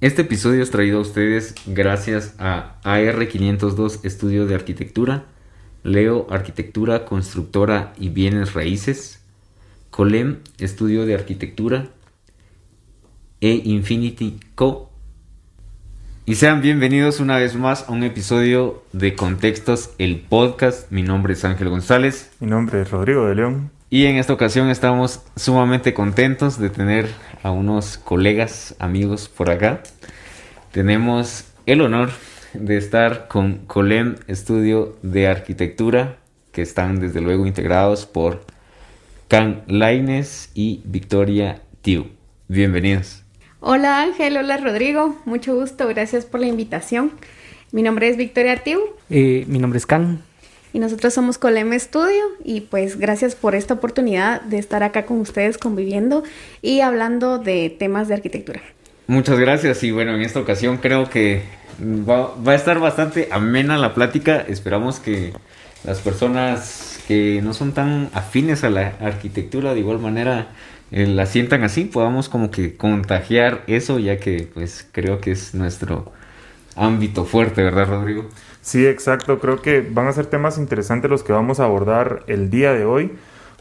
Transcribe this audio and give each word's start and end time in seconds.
Este 0.00 0.22
episodio 0.22 0.62
es 0.62 0.70
traído 0.70 0.96
a 0.96 1.02
ustedes 1.02 1.54
gracias 1.66 2.34
a 2.38 2.80
AR502 2.84 4.00
Estudio 4.02 4.46
de 4.46 4.54
Arquitectura, 4.54 5.26
Leo 5.82 6.26
Arquitectura, 6.30 7.04
Constructora 7.04 7.92
y 7.98 8.08
Bienes 8.08 8.54
Raíces, 8.54 9.22
Colem 9.90 10.38
Estudio 10.56 11.04
de 11.04 11.16
Arquitectura 11.16 11.88
e 13.42 13.60
Infinity 13.62 14.40
Co. 14.54 14.90
Y 16.24 16.36
sean 16.36 16.62
bienvenidos 16.62 17.20
una 17.20 17.36
vez 17.36 17.54
más 17.54 17.86
a 17.86 17.92
un 17.92 18.02
episodio 18.02 18.82
de 18.94 19.14
Contextos, 19.14 19.90
el 19.98 20.20
podcast. 20.20 20.90
Mi 20.90 21.02
nombre 21.02 21.34
es 21.34 21.44
Ángel 21.44 21.68
González. 21.68 22.30
Mi 22.40 22.46
nombre 22.46 22.80
es 22.80 22.90
Rodrigo 22.90 23.26
de 23.26 23.34
León. 23.34 23.79
Y 23.92 24.06
en 24.06 24.18
esta 24.18 24.32
ocasión 24.32 24.70
estamos 24.70 25.20
sumamente 25.34 25.92
contentos 25.92 26.60
de 26.60 26.70
tener 26.70 27.08
a 27.42 27.50
unos 27.50 27.98
colegas, 27.98 28.76
amigos 28.78 29.28
por 29.28 29.50
acá. 29.50 29.82
Tenemos 30.70 31.46
el 31.66 31.80
honor 31.80 32.10
de 32.54 32.76
estar 32.76 33.26
con 33.26 33.66
Colem 33.66 34.14
Estudio 34.28 34.96
de 35.02 35.26
Arquitectura, 35.26 36.18
que 36.52 36.62
están 36.62 37.00
desde 37.00 37.20
luego 37.20 37.46
integrados 37.46 38.06
por 38.06 38.44
Can 39.26 39.64
Laines 39.66 40.52
y 40.54 40.82
Victoria 40.84 41.60
Tiu. 41.82 42.10
Bienvenidos. 42.46 43.24
Hola 43.58 44.02
Ángel, 44.02 44.36
hola 44.36 44.56
Rodrigo, 44.58 45.20
mucho 45.24 45.56
gusto, 45.56 45.88
gracias 45.88 46.26
por 46.26 46.38
la 46.38 46.46
invitación. 46.46 47.10
Mi 47.72 47.82
nombre 47.82 48.08
es 48.08 48.16
Victoria 48.16 48.62
Tiu. 48.62 48.78
Eh, 49.10 49.44
mi 49.48 49.58
nombre 49.58 49.78
es 49.78 49.86
Can. 49.86 50.29
Y 50.72 50.78
nosotros 50.78 51.12
somos 51.12 51.38
Colem 51.38 51.72
Estudio 51.72 52.22
y 52.44 52.62
pues 52.62 52.96
gracias 52.98 53.34
por 53.34 53.54
esta 53.54 53.74
oportunidad 53.74 54.40
de 54.42 54.58
estar 54.58 54.82
acá 54.82 55.04
con 55.04 55.20
ustedes 55.20 55.58
conviviendo 55.58 56.22
y 56.62 56.80
hablando 56.80 57.38
de 57.38 57.74
temas 57.76 58.08
de 58.08 58.14
arquitectura. 58.14 58.60
Muchas 59.06 59.38
gracias 59.40 59.82
y 59.82 59.90
bueno, 59.90 60.14
en 60.14 60.22
esta 60.22 60.38
ocasión 60.38 60.76
creo 60.76 61.10
que 61.10 61.42
va, 61.80 62.34
a 62.46 62.54
estar 62.54 62.78
bastante 62.78 63.28
amena 63.32 63.78
la 63.78 63.94
plática. 63.94 64.44
Esperamos 64.46 65.00
que 65.00 65.32
las 65.84 65.98
personas 65.98 67.00
que 67.08 67.40
no 67.42 67.52
son 67.52 67.72
tan 67.72 68.08
afines 68.12 68.62
a 68.62 68.70
la 68.70 68.94
arquitectura 69.00 69.74
de 69.74 69.80
igual 69.80 69.98
manera 69.98 70.48
eh, 70.92 71.06
la 71.06 71.26
sientan 71.26 71.64
así, 71.64 71.84
podamos 71.84 72.28
como 72.28 72.50
que 72.52 72.76
contagiar 72.76 73.64
eso 73.66 73.98
ya 73.98 74.18
que 74.18 74.48
pues 74.52 74.86
creo 74.92 75.20
que 75.20 75.32
es 75.32 75.54
nuestro 75.54 76.12
ámbito 76.76 77.24
fuerte, 77.24 77.62
¿verdad 77.62 77.88
Rodrigo? 77.88 78.28
Sí, 78.62 78.86
exacto. 78.86 79.38
Creo 79.38 79.62
que 79.62 79.80
van 79.80 80.06
a 80.06 80.12
ser 80.12 80.26
temas 80.26 80.58
interesantes 80.58 81.10
los 81.10 81.22
que 81.22 81.32
vamos 81.32 81.60
a 81.60 81.64
abordar 81.64 82.24
el 82.26 82.50
día 82.50 82.72
de 82.72 82.84
hoy, 82.84 83.12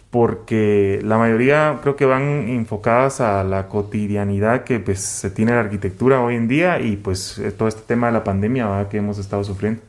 porque 0.09 0.99
la 1.03 1.17
mayoría 1.17 1.79
creo 1.81 1.95
que 1.95 2.05
van 2.05 2.49
enfocadas 2.49 3.21
a 3.21 3.43
la 3.43 3.67
cotidianidad 3.67 4.63
que 4.63 4.79
pues, 4.79 4.99
se 4.99 5.29
tiene 5.29 5.51
la 5.53 5.61
arquitectura 5.61 6.21
hoy 6.21 6.35
en 6.35 6.47
día 6.47 6.79
y 6.79 6.97
pues 6.97 7.37
eh, 7.37 7.51
todo 7.51 7.67
este 7.67 7.81
tema 7.81 8.07
de 8.07 8.13
la 8.13 8.23
pandemia 8.23 8.87
que 8.89 8.97
hemos 8.97 9.17
estado 9.19 9.43
sufriendo. 9.43 9.81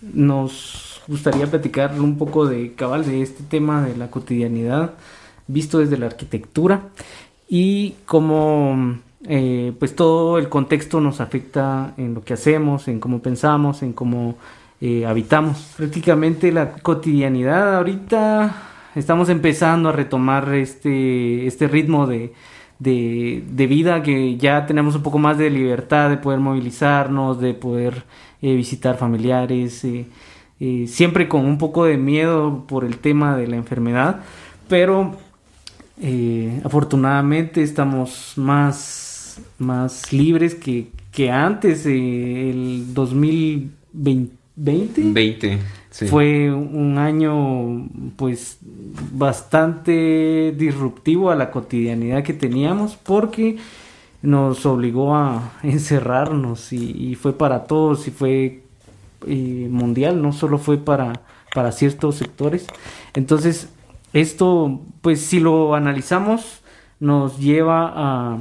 Nos 0.00 1.02
gustaría 1.06 1.46
platicar 1.46 1.98
un 2.00 2.18
poco 2.18 2.46
de 2.46 2.72
cabal 2.74 3.04
de 3.04 3.22
este 3.22 3.42
tema 3.42 3.82
de 3.82 3.96
la 3.96 4.10
cotidianidad 4.10 4.94
visto 5.46 5.78
desde 5.78 5.98
la 5.98 6.06
arquitectura 6.06 6.82
y 7.48 7.96
cómo 8.06 8.98
eh, 9.28 9.74
pues 9.78 9.94
todo 9.94 10.38
el 10.38 10.48
contexto 10.48 10.98
nos 11.00 11.20
afecta 11.20 11.92
en 11.98 12.14
lo 12.14 12.24
que 12.24 12.32
hacemos, 12.32 12.88
en 12.88 13.00
cómo 13.00 13.20
pensamos, 13.20 13.82
en 13.82 13.92
cómo 13.92 14.36
eh, 14.80 15.04
habitamos. 15.04 15.74
Prácticamente 15.76 16.50
la 16.52 16.72
cotidianidad 16.72 17.76
ahorita 17.76 18.56
estamos 18.94 19.28
empezando 19.28 19.90
a 19.90 19.92
retomar 19.92 20.54
este, 20.54 21.46
este 21.46 21.68
ritmo 21.68 22.06
de, 22.06 22.32
de, 22.78 23.66
vida 23.66 24.02
que 24.02 24.38
ya 24.38 24.64
tenemos 24.64 24.94
un 24.94 25.02
poco 25.02 25.18
más 25.18 25.36
de 25.36 25.50
libertad 25.50 26.08
de 26.08 26.16
poder 26.16 26.40
movilizarnos, 26.40 27.38
de 27.40 27.52
poder 27.52 28.04
eh, 28.40 28.54
visitar 28.54 28.96
familiares, 28.96 29.86
siempre 30.86 31.28
con 31.28 31.44
un 31.44 31.58
poco 31.58 31.84
de 31.84 31.98
miedo 31.98 32.64
por 32.66 32.84
el 32.84 32.98
tema 32.98 33.36
de 33.36 33.48
la 33.48 33.56
enfermedad, 33.56 34.22
pero 34.68 35.16
afortunadamente 36.64 37.62
estamos 37.62 38.32
más 38.36 39.09
más, 39.58 40.12
libres 40.12 40.54
que, 40.54 40.88
que 41.12 41.30
antes, 41.30 41.86
eh, 41.86 42.50
el 42.50 42.94
2020. 42.94 44.30
20, 44.56 45.58
Fue 46.08 46.52
un 46.52 46.98
año 46.98 47.88
pues 48.16 48.58
bastante 49.12 50.54
disruptivo 50.56 51.30
a 51.30 51.34
la 51.34 51.50
cotidianidad 51.50 52.22
que 52.22 52.34
teníamos 52.34 52.96
porque 52.96 53.56
nos 54.22 54.66
obligó 54.66 55.14
a 55.14 55.52
encerrarnos 55.62 56.72
y, 56.72 57.14
fue 57.14 57.32
para 57.32 57.64
todos 57.64 58.06
y 58.06 58.10
fue 58.10 58.62
eh, 59.26 59.68
mundial, 59.70 60.20
no 60.20 60.32
solo 60.32 60.58
fue 60.58 60.78
para, 60.78 61.22
para 61.54 61.72
ciertos 61.72 62.16
sectores. 62.16 62.66
Entonces, 63.14 63.68
esto, 64.12 64.80
pues 65.02 65.20
si 65.20 65.40
lo 65.40 65.74
analizamos, 65.74 66.60
nos 66.98 67.38
lleva 67.38 67.92
a, 67.94 68.38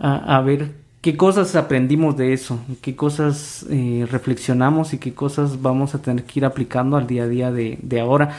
a, 0.00 0.40
ver 0.40 0.72
qué 1.02 1.16
cosas 1.16 1.54
aprendimos 1.56 2.16
de 2.16 2.32
eso, 2.32 2.58
qué 2.80 2.96
cosas 2.96 3.66
eh, 3.70 4.06
reflexionamos 4.10 4.94
y 4.94 4.98
qué 4.98 5.12
cosas 5.14 5.60
vamos 5.60 5.94
a 5.94 6.02
tener 6.02 6.24
que 6.24 6.40
ir 6.40 6.44
aplicando 6.44 6.96
al 6.96 7.06
día 7.06 7.24
a 7.24 7.28
día 7.28 7.52
de, 7.52 7.78
de 7.82 8.00
ahora. 8.00 8.36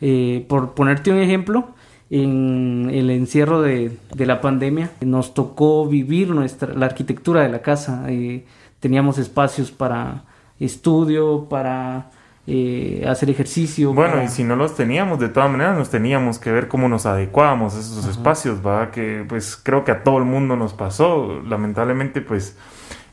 Eh, 0.00 0.44
por 0.48 0.74
ponerte 0.74 1.12
un 1.12 1.18
ejemplo, 1.18 1.68
en 2.10 2.90
el 2.92 3.10
encierro 3.10 3.62
de, 3.62 3.96
de, 4.14 4.26
la 4.26 4.40
pandemia 4.40 4.90
nos 5.00 5.34
tocó 5.34 5.86
vivir 5.86 6.30
nuestra, 6.30 6.74
la 6.74 6.86
arquitectura 6.86 7.42
de 7.42 7.48
la 7.48 7.62
casa. 7.62 8.04
Eh, 8.08 8.44
teníamos 8.80 9.18
espacios 9.18 9.70
para 9.70 10.24
estudio, 10.60 11.46
para 11.48 12.10
eh, 12.46 13.04
hacer 13.08 13.30
ejercicio. 13.30 13.94
Bueno, 13.94 14.22
y 14.22 14.28
si 14.28 14.44
no 14.44 14.54
los 14.54 14.74
teníamos, 14.74 15.18
de 15.18 15.30
todas 15.30 15.50
maneras 15.50 15.78
nos 15.78 15.88
teníamos 15.88 16.38
que 16.38 16.52
ver 16.52 16.68
cómo 16.68 16.88
nos 16.88 17.06
adecuábamos 17.06 17.74
a 17.74 17.80
esos 17.80 18.06
espacios, 18.06 18.64
¿va? 18.64 18.90
Que 18.90 19.24
pues 19.26 19.56
creo 19.56 19.84
que 19.84 19.92
a 19.92 20.02
todo 20.02 20.18
el 20.18 20.24
mundo 20.24 20.54
nos 20.54 20.74
pasó. 20.74 21.40
Lamentablemente, 21.46 22.20
pues 22.20 22.58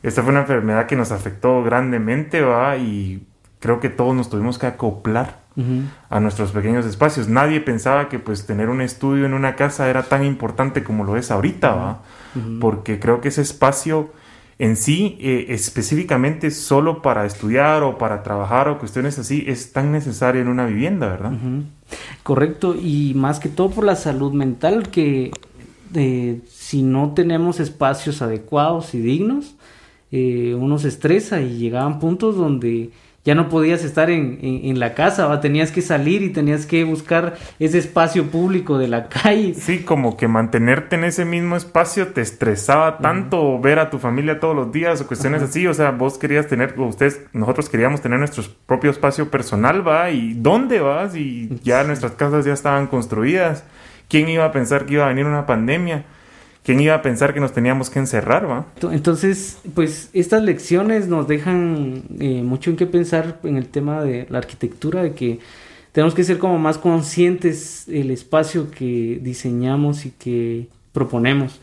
esta 0.02 0.22
fue 0.22 0.32
una 0.32 0.40
enfermedad 0.40 0.86
que 0.86 0.96
nos 0.96 1.12
afectó 1.12 1.62
grandemente, 1.62 2.42
¿va? 2.42 2.76
Y 2.76 3.26
creo 3.58 3.80
que 3.80 3.88
todos 3.88 4.14
nos 4.14 4.28
tuvimos 4.28 4.58
que 4.58 4.66
acoplar 4.66 5.40
a 6.10 6.20
nuestros 6.20 6.52
pequeños 6.52 6.84
espacios. 6.86 7.28
Nadie 7.28 7.60
pensaba 7.60 8.08
que 8.08 8.18
pues 8.18 8.46
tener 8.46 8.68
un 8.68 8.80
estudio 8.80 9.26
en 9.26 9.34
una 9.34 9.54
casa 9.54 9.88
era 9.88 10.02
tan 10.02 10.24
importante 10.24 10.82
como 10.82 11.04
lo 11.04 11.16
es 11.16 11.30
ahorita, 11.30 11.74
¿va? 11.74 12.02
Porque 12.60 12.98
creo 12.98 13.20
que 13.20 13.28
ese 13.28 13.42
espacio 13.42 14.10
en 14.62 14.76
sí, 14.76 15.16
eh, 15.18 15.46
específicamente 15.48 16.52
solo 16.52 17.02
para 17.02 17.26
estudiar 17.26 17.82
o 17.82 17.98
para 17.98 18.22
trabajar 18.22 18.68
o 18.68 18.78
cuestiones 18.78 19.18
así, 19.18 19.42
es 19.48 19.72
tan 19.72 19.90
necesario 19.90 20.40
en 20.40 20.46
una 20.46 20.66
vivienda, 20.66 21.08
¿verdad? 21.08 21.32
Correcto, 22.22 22.76
y 22.80 23.12
más 23.16 23.40
que 23.40 23.48
todo 23.48 23.70
por 23.70 23.82
la 23.84 23.96
salud 23.96 24.32
mental, 24.32 24.88
que 24.90 25.32
eh, 25.94 26.42
si 26.48 26.84
no 26.84 27.12
tenemos 27.12 27.58
espacios 27.58 28.22
adecuados 28.22 28.94
y 28.94 29.00
dignos, 29.00 29.56
eh, 30.12 30.56
uno 30.56 30.78
se 30.78 30.86
estresa 30.86 31.40
y 31.40 31.58
llegaban 31.58 31.98
puntos 31.98 32.36
donde 32.36 32.92
ya 33.24 33.36
no 33.36 33.48
podías 33.48 33.84
estar 33.84 34.10
en, 34.10 34.38
en, 34.42 34.80
la 34.80 34.94
casa, 34.94 35.26
¿va? 35.26 35.40
tenías 35.40 35.70
que 35.70 35.80
salir 35.80 36.22
y 36.22 36.30
tenías 36.30 36.66
que 36.66 36.82
buscar 36.82 37.34
ese 37.60 37.78
espacio 37.78 38.26
público 38.26 38.78
de 38.78 38.88
la 38.88 39.08
calle. 39.08 39.54
Sí, 39.54 39.80
como 39.80 40.16
que 40.16 40.26
mantenerte 40.26 40.96
en 40.96 41.04
ese 41.04 41.24
mismo 41.24 41.54
espacio 41.54 42.08
te 42.08 42.20
estresaba 42.20 42.98
tanto 42.98 43.60
ver 43.60 43.78
a 43.78 43.90
tu 43.90 43.98
familia 43.98 44.40
todos 44.40 44.56
los 44.56 44.72
días 44.72 45.00
o 45.00 45.06
cuestiones 45.06 45.40
así, 45.42 45.68
o 45.68 45.74
sea, 45.74 45.92
vos 45.92 46.18
querías 46.18 46.48
tener, 46.48 46.74
ustedes, 46.78 47.20
nosotros 47.32 47.68
queríamos 47.68 48.00
tener 48.00 48.18
nuestro 48.18 48.42
propio 48.66 48.90
espacio 48.90 49.30
personal, 49.30 49.86
¿va? 49.86 50.10
¿Y 50.10 50.34
dónde 50.34 50.80
vas? 50.80 51.14
Y 51.14 51.48
ya 51.62 51.84
nuestras 51.84 52.12
casas 52.12 52.44
ya 52.44 52.52
estaban 52.52 52.88
construidas. 52.88 53.64
¿Quién 54.08 54.28
iba 54.28 54.44
a 54.44 54.52
pensar 54.52 54.84
que 54.84 54.94
iba 54.94 55.04
a 55.04 55.08
venir 55.08 55.26
una 55.26 55.46
pandemia? 55.46 56.04
¿Quién 56.64 56.78
iba 56.78 56.94
a 56.94 57.02
pensar 57.02 57.34
que 57.34 57.40
nos 57.40 57.52
teníamos 57.52 57.90
que 57.90 57.98
encerrar, 57.98 58.48
va? 58.48 58.66
Entonces, 58.92 59.58
pues 59.74 60.10
estas 60.12 60.44
lecciones 60.44 61.08
nos 61.08 61.26
dejan 61.26 62.04
eh, 62.20 62.42
mucho 62.42 62.70
en 62.70 62.76
qué 62.76 62.86
pensar 62.86 63.40
en 63.42 63.56
el 63.56 63.66
tema 63.66 64.02
de 64.02 64.26
la 64.30 64.38
arquitectura, 64.38 65.02
de 65.02 65.12
que 65.12 65.40
tenemos 65.90 66.14
que 66.14 66.22
ser 66.22 66.38
como 66.38 66.58
más 66.58 66.78
conscientes 66.78 67.84
del 67.86 68.12
espacio 68.12 68.70
que 68.70 69.18
diseñamos 69.20 70.06
y 70.06 70.10
que 70.10 70.68
proponemos. 70.92 71.60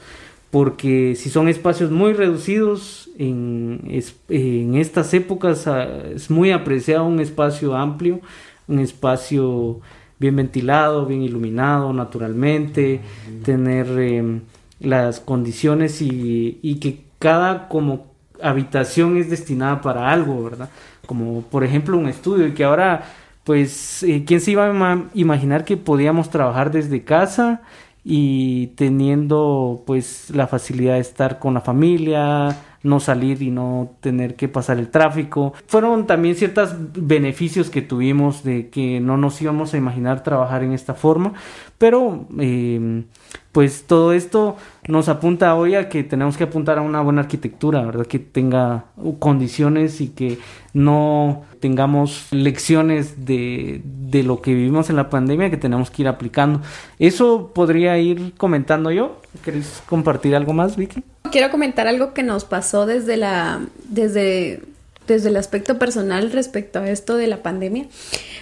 Porque 0.51 1.15
si 1.15 1.29
son 1.29 1.47
espacios 1.47 1.91
muy 1.91 2.11
reducidos, 2.11 3.09
en, 3.17 3.81
en 4.29 4.75
estas 4.75 5.13
épocas 5.13 5.67
ah, 5.67 5.87
es 6.13 6.29
muy 6.29 6.51
apreciado 6.51 7.05
un 7.05 7.19
espacio 7.21 7.75
amplio, 7.75 8.19
un 8.67 8.79
espacio 8.79 9.79
bien 10.19 10.35
ventilado, 10.35 11.05
bien 11.05 11.21
iluminado 11.21 11.93
naturalmente, 11.93 12.99
tener... 13.45 13.87
Em, 13.97 14.41
las 14.79 15.19
condiciones 15.19 16.01
y, 16.01 16.77
que 16.81 17.03
cada 17.19 17.67
como 17.67 18.07
habitación 18.41 19.17
es 19.17 19.29
destinada 19.29 19.81
para 19.81 20.11
algo, 20.11 20.43
¿verdad? 20.43 20.69
Como 21.05 21.41
por 21.41 21.63
ejemplo 21.63 21.97
un 21.97 22.07
estudio 22.07 22.47
y 22.47 22.53
que 22.53 22.63
ahora 22.63 23.03
pues 23.43 24.03
eh, 24.03 24.23
quién 24.25 24.41
se 24.41 24.51
iba 24.51 24.65
a 24.65 25.03
imaginar 25.13 25.65
que 25.65 25.75
podíamos 25.75 26.29
trabajar 26.29 26.71
desde 26.71 27.03
casa 27.03 27.61
y 28.03 28.67
teniendo 28.75 29.83
pues 29.85 30.29
la 30.29 30.47
facilidad 30.47 30.93
de 30.93 31.01
estar 31.01 31.39
con 31.39 31.53
la 31.53 31.61
familia, 31.61 32.55
no 32.83 32.99
salir 32.99 33.41
y 33.41 33.51
no 33.51 33.91
tener 33.99 34.35
que 34.35 34.47
pasar 34.47 34.79
el 34.79 34.89
tráfico. 34.89 35.53
Fueron 35.67 36.07
también 36.07 36.35
ciertos 36.35 36.75
beneficios 36.95 37.69
que 37.69 37.81
tuvimos 37.81 38.43
de 38.43 38.69
que 38.69 38.99
no 38.99 39.17
nos 39.17 39.41
íbamos 39.41 39.73
a 39.73 39.77
imaginar 39.77 40.23
trabajar 40.23 40.63
en 40.63 40.73
esta 40.73 40.93
forma, 40.93 41.33
pero 41.77 42.27
eh, 42.39 43.03
pues 43.51 43.85
todo 43.87 44.13
esto 44.13 44.57
nos 44.87 45.09
apunta 45.09 45.55
hoy 45.55 45.75
a 45.75 45.89
que 45.89 46.03
tenemos 46.03 46.37
que 46.37 46.45
apuntar 46.45 46.77
a 46.77 46.81
una 46.81 47.01
buena 47.01 47.21
arquitectura, 47.21 47.81
¿verdad? 47.81 48.05
Que 48.05 48.19
tenga 48.19 48.85
condiciones 49.19 50.01
y 50.01 50.09
que 50.09 50.37
no 50.73 51.43
tengamos 51.59 52.27
lecciones 52.31 53.25
de, 53.25 53.81
de 53.83 54.23
lo 54.23 54.41
que 54.41 54.53
vivimos 54.53 54.89
en 54.89 54.95
la 54.95 55.09
pandemia 55.09 55.49
que 55.49 55.57
tenemos 55.57 55.89
que 55.91 56.03
ir 56.03 56.07
aplicando. 56.07 56.61
Eso 56.99 57.51
podría 57.53 57.97
ir 57.97 58.33
comentando 58.37 58.91
yo. 58.91 59.21
¿Querés 59.43 59.83
compartir 59.87 60.35
algo 60.35 60.53
más, 60.53 60.77
Vicky? 60.77 61.03
Quiero 61.31 61.51
comentar 61.51 61.87
algo 61.87 62.13
que 62.13 62.23
nos 62.23 62.45
pasó 62.45 62.85
desde 62.85 63.17
la 63.17 63.61
desde 63.85 64.61
desde 65.09 65.29
el 65.29 65.37
aspecto 65.37 65.77
personal 65.77 66.31
respecto 66.31 66.79
a 66.79 66.89
esto 66.89 67.17
de 67.17 67.27
la 67.27 67.43
pandemia, 67.43 67.87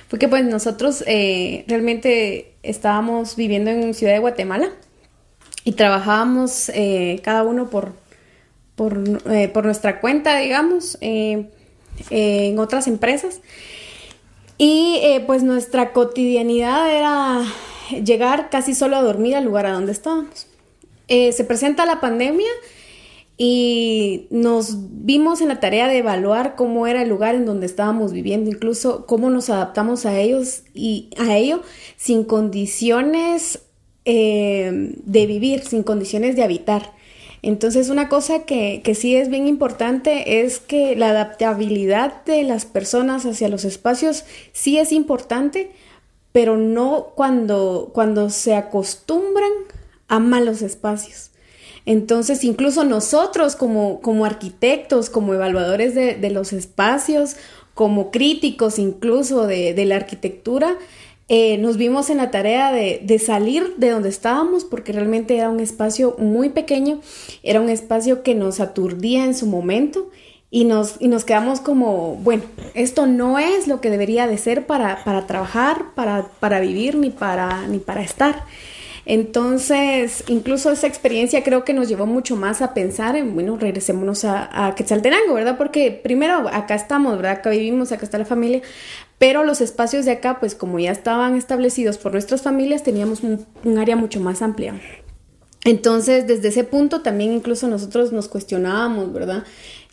fue 0.09 0.19
que 0.19 0.27
pues 0.27 0.43
nosotros 0.45 1.03
eh, 1.07 1.65
realmente 1.67 2.53
estábamos 2.61 3.35
viviendo 3.35 3.71
en 3.71 3.93
Ciudad 3.93 4.13
de 4.13 4.19
Guatemala 4.19 4.69
y 5.63 5.71
trabajábamos 5.71 6.69
eh, 6.69 7.19
cada 7.23 7.43
uno 7.43 7.69
por, 7.69 7.93
por, 8.75 9.01
eh, 9.31 9.47
por, 9.47 9.65
nuestra 9.65 9.99
cuenta, 9.99 10.37
digamos, 10.37 10.97
en 11.01 12.59
otras 12.59 12.87
empresas. 12.87 13.41
Y 14.59 14.99
pues 15.27 15.43
nuestra 15.43 15.93
cotidianidad 15.93 16.91
era 16.91 17.43
llegar 18.03 18.49
casi 18.49 18.73
solo 18.73 18.97
a 18.97 19.01
dormir 19.01 19.35
al 19.35 19.45
lugar 19.45 19.67
a 19.67 19.71
donde 19.71 19.91
estábamos. 19.91 20.47
se 21.07 21.43
presenta 21.43 21.85
la 21.85 22.01
pandemia 22.01 22.49
y 23.37 24.25
nos 24.31 24.77
vimos 25.05 25.41
en 25.41 25.49
la 25.49 25.59
tarea 25.59 25.87
de 25.87 25.99
evaluar 25.99 26.55
cómo 26.55 26.87
era 26.87 27.03
el 27.03 27.09
lugar 27.09 27.35
en 27.35 27.45
donde 27.45 27.67
estábamos 27.67 28.11
viviendo, 28.11 28.49
incluso 28.49 29.05
cómo 29.05 29.29
nos 29.29 29.51
adaptamos 29.51 30.07
a 30.07 30.19
ellos 30.19 30.63
y 30.73 31.11
a 31.17 31.37
ello 31.37 31.61
sin 31.97 32.23
condiciones 32.23 33.59
eh, 34.05 34.95
de 35.03 35.25
vivir, 35.27 35.61
sin 35.61 35.83
condiciones 35.83 36.35
de 36.35 36.43
habitar. 36.43 36.93
Entonces 37.43 37.89
una 37.89 38.09
cosa 38.09 38.45
que, 38.45 38.81
que, 38.83 38.95
sí 38.95 39.15
es 39.15 39.29
bien 39.29 39.47
importante 39.47 40.41
es 40.41 40.59
que 40.59 40.95
la 40.95 41.11
adaptabilidad 41.11 42.25
de 42.25 42.41
las 42.41 42.65
personas 42.65 43.27
hacia 43.27 43.49
los 43.49 43.63
espacios 43.65 44.25
sí 44.51 44.79
es 44.79 44.91
importante, 44.91 45.69
pero 46.31 46.57
no 46.57 47.09
cuando, 47.15 47.91
cuando 47.93 48.31
se 48.31 48.55
acostumbran 48.55 49.51
a 50.07 50.17
malos 50.17 50.63
espacios. 50.63 51.26
Entonces, 51.87 52.43
incluso 52.43 52.83
nosotros 52.83 53.55
como, 53.55 54.01
como 54.01 54.25
arquitectos, 54.25 55.09
como 55.09 55.33
evaluadores 55.33 55.95
de, 55.95 56.29
los 56.29 56.51
espacios, 56.51 57.37
como 57.73 58.11
críticos 58.11 58.77
incluso 58.77 59.47
de, 59.47 59.85
la 59.85 59.95
arquitectura, 59.95 60.75
eh, 61.29 61.57
nos 61.57 61.77
vimos 61.77 62.09
en 62.09 62.17
la 62.17 62.29
tarea 62.29 62.73
de, 62.73 63.19
salir 63.19 63.75
de 63.77 63.91
donde 63.91 64.09
estábamos 64.09 64.65
porque 64.65 64.91
realmente 64.91 65.37
era 65.37 65.49
un 65.49 65.61
espacio 65.61 66.17
muy 66.19 66.49
pequeño, 66.49 66.99
era 67.41 67.61
un 67.61 67.69
espacio 67.69 68.21
que 68.21 68.35
nos 68.35 68.59
aturdía 68.59 69.23
en 69.23 69.33
su 69.33 69.45
momento 69.45 70.09
y 70.51 70.65
nos, 70.65 70.97
y 70.99 71.07
nos 71.07 71.23
quedamos 71.23 71.61
como, 71.61 72.15
bueno, 72.15 72.43
esto 72.73 73.05
no 73.05 73.39
es 73.39 73.65
lo 73.69 73.79
que 73.79 73.89
debería 73.89 74.27
de 74.27 74.37
ser 74.37 74.65
para, 74.65 75.05
para 75.05 75.25
trabajar, 75.25 75.93
para, 75.95 76.27
para 76.41 76.59
vivir 76.59 76.97
ni 76.97 77.11
para, 77.11 77.65
ni 77.67 77.79
para 77.79 78.01
estar. 78.01 78.43
Entonces, 79.09 80.25
incluso 80.27 80.69
esa 80.69 80.85
experiencia 80.85 81.41
creo 81.41 81.63
que 81.63 81.71
nos 81.71 81.87
llevó 81.87 82.05
mucho 82.05 82.35
más 82.35 82.61
a 82.61 82.73
pensar 82.73 83.15
en, 83.15 83.33
bueno, 83.33 83.55
regresémonos 83.55 84.25
a, 84.25 84.67
a 84.67 84.75
Quetzaltenango, 84.75 85.33
¿verdad? 85.33 85.57
Porque 85.57 85.91
primero 85.91 86.49
acá 86.49 86.75
estamos, 86.75 87.15
¿verdad? 87.15 87.37
Acá 87.37 87.51
vivimos, 87.51 87.93
acá 87.93 88.03
está 88.03 88.17
la 88.17 88.25
familia, 88.25 88.61
pero 89.17 89.45
los 89.45 89.61
espacios 89.61 90.03
de 90.03 90.11
acá, 90.11 90.41
pues 90.41 90.55
como 90.55 90.77
ya 90.77 90.91
estaban 90.91 91.35
establecidos 91.35 91.97
por 91.97 92.11
nuestras 92.11 92.41
familias, 92.41 92.83
teníamos 92.83 93.21
un, 93.23 93.77
área 93.77 93.95
mucho 93.95 94.19
más 94.19 94.41
amplia. 94.41 94.77
Entonces, 95.63 96.27
desde 96.27 96.49
ese 96.49 96.65
punto 96.65 97.01
también 97.01 97.31
incluso 97.31 97.69
nosotros 97.69 98.11
nos 98.11 98.27
cuestionábamos, 98.27 99.13
¿verdad? 99.13 99.45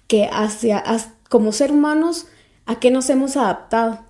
Que 0.09 0.29
hacia, 0.33 0.83
como 1.29 1.53
ser 1.53 1.71
humanos, 1.71 2.27
¿a 2.67 2.81
qué 2.81 2.91
nos 2.91 3.09
hemos 3.11 3.37
adaptado? 3.37 4.01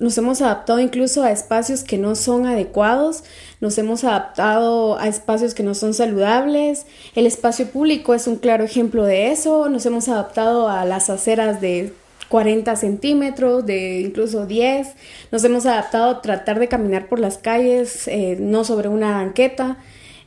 Nos 0.00 0.16
hemos 0.16 0.40
adaptado 0.40 0.80
incluso 0.80 1.22
a 1.22 1.30
espacios 1.30 1.84
que 1.84 1.98
no 1.98 2.14
son 2.14 2.46
adecuados, 2.46 3.22
nos 3.60 3.76
hemos 3.76 4.02
adaptado 4.02 4.98
a 4.98 5.06
espacios 5.06 5.52
que 5.52 5.62
no 5.62 5.74
son 5.74 5.92
saludables. 5.92 6.86
El 7.14 7.26
espacio 7.26 7.66
público 7.66 8.14
es 8.14 8.26
un 8.26 8.36
claro 8.36 8.64
ejemplo 8.64 9.04
de 9.04 9.30
eso. 9.30 9.68
Nos 9.68 9.84
hemos 9.84 10.08
adaptado 10.08 10.70
a 10.70 10.86
las 10.86 11.10
aceras 11.10 11.60
de 11.60 11.92
40 12.30 12.76
centímetros, 12.76 13.66
de 13.66 14.00
incluso 14.00 14.46
10. 14.46 14.88
Nos 15.32 15.44
hemos 15.44 15.66
adaptado 15.66 16.08
a 16.08 16.22
tratar 16.22 16.58
de 16.60 16.68
caminar 16.68 17.10
por 17.10 17.18
las 17.18 17.36
calles, 17.36 18.08
eh, 18.08 18.38
no 18.40 18.64
sobre 18.64 18.88
una 18.88 19.12
banqueta. 19.18 19.76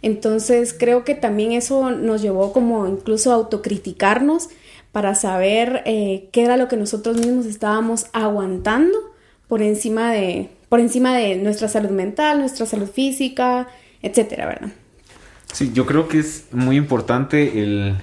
Entonces 0.03 0.75
creo 0.77 1.03
que 1.03 1.15
también 1.15 1.51
eso 1.51 1.89
nos 1.89 2.21
llevó 2.21 2.53
como 2.53 2.85
incluso 2.85 3.31
a 3.31 3.35
autocriticarnos 3.35 4.49
para 4.91 5.15
saber 5.15 5.81
eh, 5.85 6.29
qué 6.31 6.43
era 6.43 6.57
lo 6.57 6.67
que 6.67 6.77
nosotros 6.77 7.17
mismos 7.17 7.47
estábamos 7.47 8.05
aguantando 8.13 9.12
por 9.53 9.61
encima 9.61 10.11
de, 10.11 10.49
por 10.67 10.79
encima 10.79 11.15
de 11.15 11.35
nuestra 11.35 11.67
salud 11.67 11.91
mental, 11.91 12.39
nuestra 12.39 12.65
salud 12.65 12.89
física, 12.89 13.67
etcétera, 14.01 14.47
¿verdad? 14.47 14.69
Sí, 15.53 15.69
yo 15.75 15.85
creo 15.85 16.07
que 16.07 16.17
es 16.17 16.47
muy 16.51 16.75
importante 16.75 17.61
el 17.61 17.95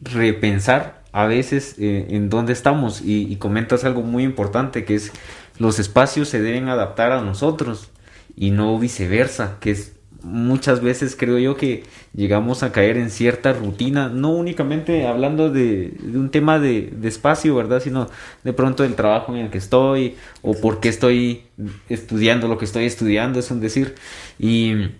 repensar 0.00 1.02
a 1.10 1.26
veces 1.26 1.74
eh, 1.80 2.06
en 2.10 2.30
dónde 2.30 2.52
estamos 2.52 3.02
y, 3.04 3.34
comentas 3.40 3.82
algo 3.82 4.02
muy 4.02 4.22
importante 4.22 4.84
que 4.84 4.94
es 4.94 5.10
los 5.58 5.80
espacios 5.80 6.28
se 6.28 6.40
deben 6.40 6.68
adaptar 6.68 7.10
a 7.10 7.20
nosotros 7.20 7.90
y 8.36 8.52
no 8.52 8.78
viceversa, 8.78 9.56
que 9.58 9.72
es 9.72 9.94
muchas 10.22 10.80
veces 10.80 11.16
creo 11.16 11.38
yo 11.38 11.56
que 11.56 11.84
llegamos 12.14 12.62
a 12.62 12.72
caer 12.72 12.96
en 12.96 13.10
cierta 13.10 13.52
rutina, 13.52 14.08
no 14.08 14.30
únicamente 14.30 15.06
hablando 15.06 15.50
de, 15.50 15.94
un 16.14 16.30
tema 16.30 16.58
de, 16.58 16.92
espacio, 17.04 17.54
¿verdad? 17.54 17.80
Sino 17.80 18.08
de 18.44 18.52
pronto 18.52 18.82
del 18.82 18.94
trabajo 18.94 19.34
en 19.34 19.44
el 19.44 19.50
que 19.50 19.58
estoy 19.58 20.16
o 20.42 20.54
por 20.54 20.80
qué 20.80 20.88
estoy 20.88 21.42
estudiando 21.88 22.48
lo 22.48 22.58
que 22.58 22.64
estoy 22.64 22.84
estudiando, 22.84 23.38
es 23.38 23.50
un 23.50 23.60
decir. 23.60 23.94
Y 24.38 24.90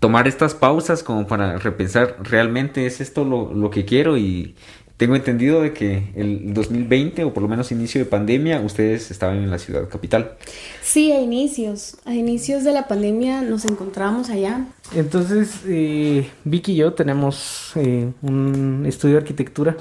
tomar 0.00 0.26
estas 0.26 0.54
pausas 0.54 1.02
como 1.02 1.26
para 1.26 1.58
repensar, 1.58 2.16
¿realmente 2.22 2.86
es 2.86 3.00
esto 3.00 3.24
lo, 3.24 3.52
lo 3.54 3.70
que 3.70 3.84
quiero? 3.84 4.18
Y, 4.18 4.54
tengo 5.02 5.16
entendido 5.16 5.62
de 5.62 5.72
que 5.72 6.12
el 6.14 6.54
2020 6.54 7.24
o 7.24 7.34
por 7.34 7.42
lo 7.42 7.48
menos 7.48 7.72
inicio 7.72 8.00
de 8.00 8.04
pandemia 8.04 8.60
ustedes 8.60 9.10
estaban 9.10 9.38
en 9.38 9.50
la 9.50 9.58
ciudad 9.58 9.88
capital. 9.88 10.36
Sí, 10.80 11.10
a 11.10 11.20
inicios, 11.20 11.96
a 12.04 12.14
inicios 12.14 12.62
de 12.62 12.70
la 12.72 12.86
pandemia 12.86 13.42
nos 13.42 13.64
encontramos 13.64 14.30
allá. 14.30 14.64
Entonces, 14.94 15.62
eh, 15.66 16.30
Vicky 16.44 16.74
y 16.74 16.76
yo 16.76 16.92
tenemos 16.92 17.72
eh, 17.74 18.12
un 18.22 18.84
estudio 18.86 19.16
de 19.16 19.22
arquitectura. 19.22 19.76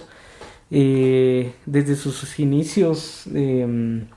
Eh, 0.72 1.54
desde 1.68 1.96
sus 1.96 2.40
inicios, 2.40 3.26
em, 3.32 4.08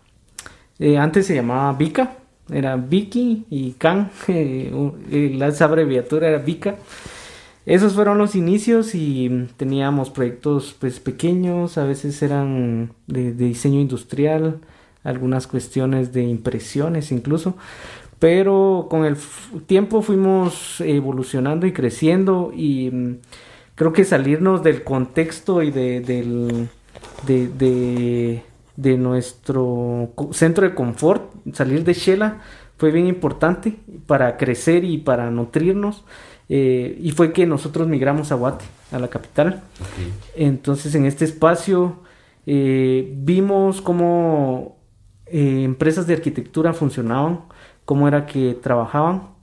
antes 0.98 1.26
se 1.26 1.34
llamaba 1.34 1.74
Vika, 1.74 2.16
era 2.50 2.76
Vicky 2.76 3.44
y 3.50 3.72
Can, 3.72 4.10
la 4.26 5.48
abreviatura 5.48 6.28
era 6.28 6.38
Vika. 6.38 6.76
Esos 7.66 7.94
fueron 7.94 8.18
los 8.18 8.34
inicios 8.34 8.94
y 8.94 9.48
teníamos 9.56 10.10
proyectos 10.10 10.76
pues 10.78 11.00
pequeños, 11.00 11.78
a 11.78 11.84
veces 11.84 12.20
eran 12.22 12.92
de, 13.06 13.32
diseño 13.32 13.80
industrial, 13.80 14.60
algunas 15.02 15.46
cuestiones 15.46 16.12
de 16.12 16.24
impresiones 16.24 17.10
incluso, 17.10 17.56
pero 18.18 18.86
con 18.90 19.06
el 19.06 19.16
tiempo 19.66 20.02
fuimos 20.02 20.80
evolucionando 20.82 21.66
y 21.66 21.72
creciendo 21.72 22.52
y 22.54 22.90
mm, 22.90 23.16
creo 23.74 23.94
que 23.94 24.04
salirnos 24.04 24.62
del 24.62 24.84
contexto 24.84 25.62
y 25.62 25.70
de, 25.70 26.00
del, 26.00 26.68
de, 27.26 28.42
de, 28.76 28.96
nuestro 28.98 30.10
centro 30.32 30.68
de 30.68 30.74
confort, 30.74 31.32
salir 31.54 31.82
de 31.82 31.94
Shela 31.94 32.42
fue 32.76 32.90
bien 32.90 33.06
importante 33.06 33.76
para 34.06 34.36
crecer 34.36 34.84
y 34.84 34.98
para 34.98 35.30
nutrirnos. 35.30 36.04
Eh, 36.48 36.98
y 37.00 37.10
fue 37.12 37.32
que 37.32 37.46
nosotros 37.46 37.88
migramos 37.88 38.32
a 38.32 38.34
Guate, 38.34 38.64
a 38.92 38.98
la 38.98 39.08
capital. 39.08 39.62
Entonces 40.36 40.94
en 40.94 41.06
este 41.06 41.24
espacio 41.24 42.00
eh, 42.46 43.12
vimos 43.16 43.80
cómo 43.80 44.76
eh, 45.26 45.62
empresas 45.64 46.06
de 46.06 46.14
arquitectura 46.14 46.72
funcionaban, 46.74 47.40
cómo 47.84 48.08
era 48.08 48.26
que 48.26 48.54
trabajaban 48.54 49.34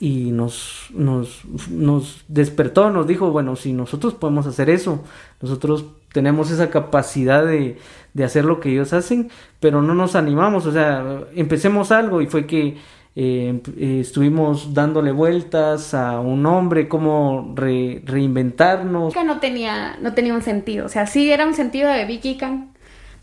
y 0.00 0.32
nos, 0.32 0.88
nos, 0.92 1.44
nos 1.70 2.24
despertó, 2.26 2.90
nos 2.90 3.06
dijo, 3.06 3.30
bueno, 3.30 3.54
si 3.54 3.72
nosotros 3.72 4.14
podemos 4.14 4.48
hacer 4.48 4.68
eso, 4.68 5.04
nosotros 5.40 5.86
tenemos 6.12 6.50
esa 6.50 6.70
capacidad 6.70 7.46
de, 7.46 7.78
de 8.12 8.24
hacer 8.24 8.44
lo 8.44 8.58
que 8.58 8.70
ellos 8.72 8.92
hacen, 8.92 9.30
pero 9.60 9.80
no 9.80 9.94
nos 9.94 10.16
animamos, 10.16 10.66
o 10.66 10.72
sea, 10.72 11.22
empecemos 11.36 11.92
algo 11.92 12.20
y 12.20 12.26
fue 12.26 12.46
que 12.46 12.78
eh, 13.14 13.60
eh, 13.76 13.98
estuvimos 14.00 14.72
dándole 14.72 15.12
vueltas 15.12 15.92
a 15.94 16.20
un 16.20 16.42
nombre, 16.42 16.88
cómo 16.88 17.54
reinventarnos. 17.56 19.14
No 19.14 19.40
tenía, 19.40 19.96
no 20.00 20.14
tenía 20.14 20.34
un 20.34 20.42
sentido, 20.42 20.86
o 20.86 20.88
sea, 20.88 21.06
sí 21.06 21.30
era 21.30 21.46
un 21.46 21.54
sentido 21.54 21.90
de 21.90 22.04
Vicky 22.06 22.36
Khan, 22.36 22.72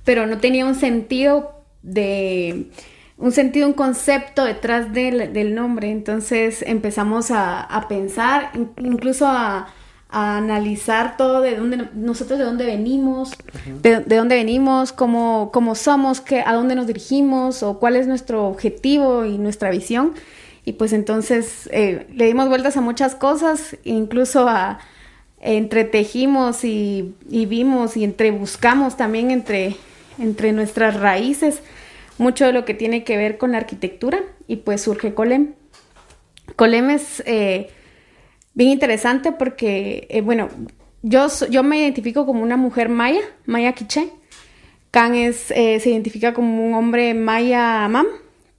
pero 0.05 0.27
no 0.27 0.38
tenía 0.38 0.65
un 0.65 0.75
sentido 0.75 1.51
de 1.81 2.69
un 3.19 3.31
sentido, 3.34 3.67
un 3.67 3.74
concepto 3.74 4.46
detrás 4.46 4.93
del, 4.93 5.53
nombre. 5.53 5.91
Entonces 5.91 6.63
empezamos 6.65 7.31
a, 7.31 7.86
pensar, 7.89 8.51
incluso 8.77 9.27
a, 9.27 9.67
analizar 10.10 11.18
todo 11.18 11.42
de 11.42 11.56
dónde 11.56 11.88
nosotros 11.94 12.39
de 12.39 12.46
dónde 12.46 12.66
venimos, 12.66 13.32
de, 13.82 14.01
dónde 14.01 14.36
venimos, 14.36 14.92
cómo, 14.92 15.51
cómo 15.54 15.75
somos, 15.75 16.20
qué, 16.20 16.42
a 16.46 16.54
dónde 16.54 16.75
nos 16.75 16.88
dirigimos 16.88 17.62
o 17.62 17.80
cuál 17.80 17.96
es 17.96 18.08
nuestro 18.08 18.48
objetivo 18.48 19.25
y 19.25 19.38
nuestra 19.38 19.70
visión. 19.70 20.13
Y 20.66 20.74
pues 20.74 20.94
entonces 20.94 21.70
eh, 21.72 22.08
le 22.13 22.25
dimos 22.25 22.50
vueltas 22.50 22.75
a 22.75 22.82
muchas 22.82 23.16
cosas, 23.16 23.78
incluso 23.84 24.48
a 24.48 24.80
entretejimos 25.42 26.66
y, 26.66 27.16
y 27.30 27.46
vimos 27.46 27.96
y 27.96 28.04
entrebuscamos 28.04 28.98
también 28.98 29.32
entre, 29.32 29.78
entre 30.18 30.51
nuestras 30.51 31.00
raíces 31.00 31.62
mucho 32.20 32.46
de 32.46 32.54
lo 32.54 32.66
que 32.66 32.75
tiene 32.75 33.04
que 33.04 33.18
ver 33.18 33.38
con 33.38 33.54
la 33.54 33.58
arquitectura 33.58 34.22
y 34.48 34.58
pues 34.58 34.82
surge 34.82 35.13
Colem. 35.13 35.54
Colem 36.56 36.92
es 36.92 37.24
eh, 37.25 37.70
bien 38.53 38.72
interesante 38.72 39.32
porque, 39.32 40.08
eh, 40.10 40.22
bueno, 40.22 40.50
yo, 41.01 41.27
yo 41.50 41.63
me 41.63 41.79
identifico 41.79 42.25
como 42.25 42.44
una 42.44 42.58
mujer 42.58 42.89
maya, 42.89 43.22
maya 43.46 43.74
quiche. 43.74 44.10
Can 44.91 45.13
es, 45.13 45.51
eh, 45.51 45.79
se 45.79 45.91
identifica 45.91 46.34
como 46.34 46.65
un 46.65 46.74
hombre 46.74 47.13
maya 47.13 47.88
mam, 47.88 48.08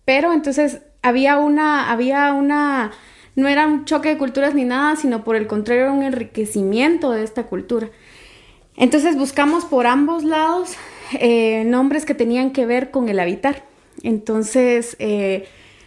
pero 0.04 0.32
entonces 0.32 0.80
había 1.02 1.38
una, 1.38 1.90
había 1.90 2.32
una, 2.32 2.92
no 3.34 3.48
era 3.48 3.66
un 3.66 3.84
choque 3.84 4.10
de 4.10 4.18
culturas 4.18 4.54
ni 4.54 4.64
nada, 4.64 4.94
sino 4.94 5.24
por 5.24 5.34
el 5.34 5.48
contrario 5.48 5.82
era 5.84 5.92
un 5.92 6.04
enriquecimiento 6.04 7.10
de 7.10 7.24
esta 7.24 7.44
cultura. 7.44 7.90
Entonces 8.76 9.16
buscamos 9.16 9.64
por 9.64 9.88
ambos 9.88 10.22
lados 10.22 10.74
eh, 11.18 11.64
nombres 11.66 12.04
que 12.04 12.14
tenían 12.14 12.52
que 12.52 12.64
ver 12.64 12.92
con 12.92 13.08
el 13.08 13.18
habitar. 13.18 13.64
Entonces, 14.04 14.96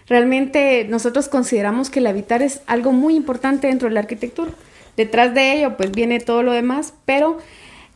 realmente 0.08 0.86
nosotros 0.90 1.28
consideramos 1.30 1.90
que 1.90 2.00
el 2.00 2.08
habitar 2.08 2.42
es 2.42 2.62
algo 2.68 2.92
muy 2.92 3.16
importante 3.16 3.68
dentro 3.68 3.88
de 3.88 3.94
la 3.94 4.02
arquitectura. 4.02 4.52
Detrás 4.98 5.34
de 5.34 5.54
ello, 5.54 5.78
pues 5.78 5.92
viene 5.92 6.20
todo 6.20 6.44
lo 6.44 6.52
demás, 6.52 6.94
pero 7.06 7.40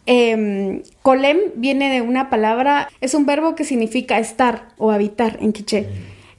eh, 0.07 0.83
colem 1.01 1.37
viene 1.55 1.93
de 1.93 2.01
una 2.01 2.29
palabra, 2.29 2.89
es 3.01 3.13
un 3.13 3.25
verbo 3.25 3.55
que 3.55 3.65
significa 3.65 4.19
estar 4.19 4.69
o 4.77 4.91
habitar 4.91 5.37
en 5.41 5.53
quiché. 5.53 5.87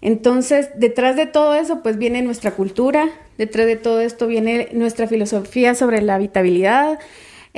Entonces, 0.01 0.71
detrás 0.77 1.17
de 1.17 1.27
todo 1.27 1.55
eso, 1.55 1.83
pues 1.83 1.99
viene 1.99 2.23
nuestra 2.23 2.53
cultura, 2.53 3.09
detrás 3.37 3.67
de 3.67 3.77
todo 3.77 4.01
esto 4.01 4.27
viene 4.27 4.69
nuestra 4.73 5.07
filosofía 5.07 5.75
sobre 5.75 6.03
la 6.03 6.15
habitabilidad, 6.15 6.99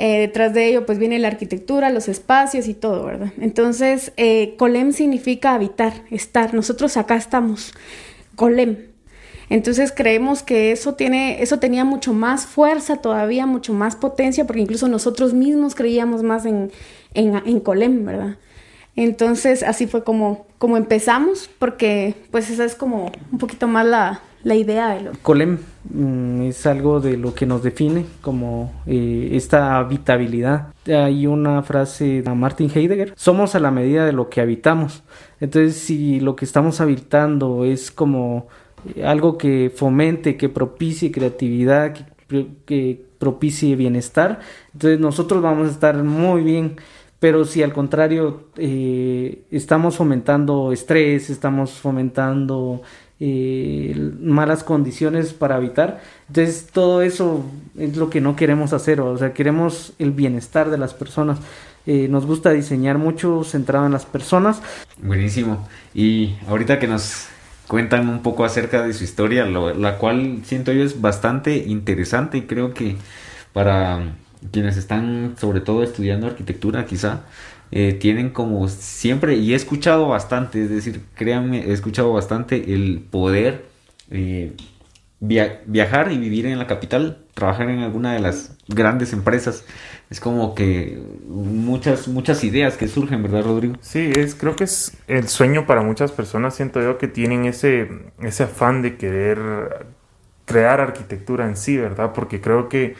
eh, 0.03 0.17
detrás 0.17 0.51
de 0.55 0.65
ello, 0.65 0.87
pues 0.87 0.97
viene 0.97 1.19
la 1.19 1.27
arquitectura, 1.27 1.91
los 1.91 2.07
espacios 2.07 2.67
y 2.67 2.73
todo, 2.73 3.05
¿verdad? 3.05 3.31
Entonces, 3.39 4.13
eh, 4.17 4.55
Colem 4.57 4.93
significa 4.93 5.53
habitar, 5.53 5.93
estar. 6.09 6.55
Nosotros 6.55 6.97
acá 6.97 7.15
estamos. 7.15 7.71
Colem. 8.35 8.77
Entonces 9.49 9.93
creemos 9.95 10.41
que 10.41 10.71
eso 10.71 10.95
tiene, 10.95 11.43
eso 11.43 11.59
tenía 11.59 11.85
mucho 11.85 12.13
más 12.13 12.47
fuerza 12.47 12.95
todavía, 12.95 13.45
mucho 13.45 13.73
más 13.73 13.95
potencia, 13.95 14.47
porque 14.47 14.63
incluso 14.63 14.87
nosotros 14.87 15.35
mismos 15.35 15.75
creíamos 15.75 16.23
más 16.23 16.47
en, 16.47 16.71
en, 17.13 17.59
Colem, 17.59 18.03
¿verdad? 18.03 18.37
Entonces 18.95 19.61
así 19.61 19.85
fue 19.85 20.03
como, 20.03 20.47
como 20.57 20.77
empezamos, 20.77 21.47
porque 21.59 22.15
pues 22.31 22.49
esa 22.49 22.65
es 22.65 22.73
como 22.73 23.11
un 23.31 23.37
poquito 23.37 23.67
más 23.67 23.85
la, 23.85 24.21
la 24.43 24.55
idea 24.55 24.95
de 24.95 25.01
lo... 25.01 25.11
Colem 25.21 25.59
mm, 25.93 26.41
es 26.43 26.65
algo 26.65 26.99
de 26.99 27.17
lo 27.17 27.33
que 27.33 27.45
nos 27.45 27.63
define 27.63 28.05
como 28.21 28.71
eh, 28.85 29.29
esta 29.33 29.77
habitabilidad. 29.77 30.73
Hay 30.87 31.27
una 31.27 31.61
frase 31.63 32.21
de 32.21 32.33
Martin 32.33 32.71
Heidegger, 32.73 33.13
somos 33.15 33.55
a 33.55 33.59
la 33.59 33.71
medida 33.71 34.05
de 34.05 34.13
lo 34.13 34.29
que 34.29 34.41
habitamos. 34.41 35.03
Entonces 35.39 35.75
si 35.75 36.19
lo 36.19 36.35
que 36.35 36.45
estamos 36.45 36.81
habitando 36.81 37.65
es 37.65 37.91
como 37.91 38.47
eh, 38.95 39.05
algo 39.05 39.37
que 39.37 39.71
fomente, 39.75 40.37
que 40.37 40.49
propicie 40.49 41.11
creatividad, 41.11 41.93
que, 42.65 43.05
propicie 43.19 43.75
bienestar, 43.75 44.39
entonces 44.73 44.99
nosotros 44.99 45.43
vamos 45.43 45.67
a 45.67 45.71
estar 45.71 46.03
muy 46.03 46.41
bien 46.41 46.77
pero 47.21 47.45
si 47.45 47.61
al 47.61 47.71
contrario 47.71 48.45
eh, 48.57 49.43
estamos 49.51 49.95
fomentando 49.95 50.71
estrés, 50.71 51.29
estamos 51.29 51.73
fomentando 51.73 52.81
malas 54.21 54.63
condiciones 54.63 55.33
para 55.33 55.55
habitar. 55.55 56.01
Entonces 56.27 56.67
todo 56.71 57.01
eso 57.01 57.45
es 57.77 57.95
lo 57.95 58.09
que 58.09 58.21
no 58.21 58.35
queremos 58.35 58.73
hacer, 58.73 59.01
o 59.01 59.17
sea, 59.17 59.33
queremos 59.33 59.93
el 59.99 60.11
bienestar 60.11 60.69
de 60.69 60.77
las 60.77 60.93
personas. 60.93 61.39
Eh, 61.85 62.07
nos 62.09 62.25
gusta 62.25 62.51
diseñar 62.51 62.97
mucho 62.97 63.43
centrado 63.43 63.85
en 63.85 63.91
las 63.91 64.05
personas. 64.05 64.61
Buenísimo. 65.01 65.67
Y 65.93 66.35
ahorita 66.47 66.79
que 66.79 66.87
nos 66.87 67.27
cuentan 67.67 68.09
un 68.09 68.21
poco 68.21 68.43
acerca 68.43 68.85
de 68.85 68.93
su 68.93 69.03
historia, 69.03 69.45
la 69.45 69.97
cual 69.97 70.41
siento 70.43 70.73
yo 70.73 70.83
es 70.83 70.99
bastante 70.99 71.57
interesante 71.57 72.37
y 72.37 72.41
creo 72.41 72.73
que 72.73 72.97
para 73.53 74.13
quienes 74.51 74.77
están 74.77 75.35
sobre 75.39 75.61
todo 75.61 75.83
estudiando 75.83 76.27
arquitectura 76.27 76.85
quizá 76.85 77.21
eh, 77.71 77.93
tienen 77.93 78.29
como 78.31 78.67
siempre, 78.67 79.35
y 79.35 79.53
he 79.53 79.55
escuchado 79.55 80.07
bastante, 80.07 80.63
es 80.63 80.69
decir, 80.69 81.01
créanme, 81.15 81.69
he 81.69 81.71
escuchado 81.71 82.11
bastante 82.13 82.73
el 82.73 82.99
poder 83.09 83.65
eh, 84.09 84.53
viajar 85.19 86.11
y 86.11 86.17
vivir 86.17 86.47
en 86.47 86.57
la 86.57 86.67
capital, 86.67 87.19
trabajar 87.33 87.69
en 87.69 87.79
alguna 87.79 88.13
de 88.13 88.19
las 88.19 88.57
grandes 88.67 89.13
empresas. 89.13 89.63
Es 90.09 90.19
como 90.19 90.55
que 90.55 91.01
muchas, 91.27 92.07
muchas 92.07 92.43
ideas 92.43 92.75
que 92.75 92.87
surgen, 92.87 93.23
¿verdad, 93.23 93.43
Rodrigo? 93.43 93.75
Sí, 93.81 94.11
es, 94.15 94.35
creo 94.35 94.55
que 94.55 94.65
es 94.65 94.97
el 95.07 95.27
sueño 95.27 95.65
para 95.65 95.83
muchas 95.83 96.11
personas, 96.11 96.55
siento 96.55 96.81
yo, 96.81 96.97
que 96.97 97.07
tienen 97.07 97.45
ese, 97.45 97.89
ese 98.21 98.43
afán 98.43 98.81
de 98.81 98.97
querer 98.97 99.85
crear 100.45 100.81
arquitectura 100.81 101.45
en 101.45 101.55
sí, 101.55 101.77
¿verdad? 101.77 102.11
Porque 102.13 102.41
creo 102.41 102.67
que 102.67 102.95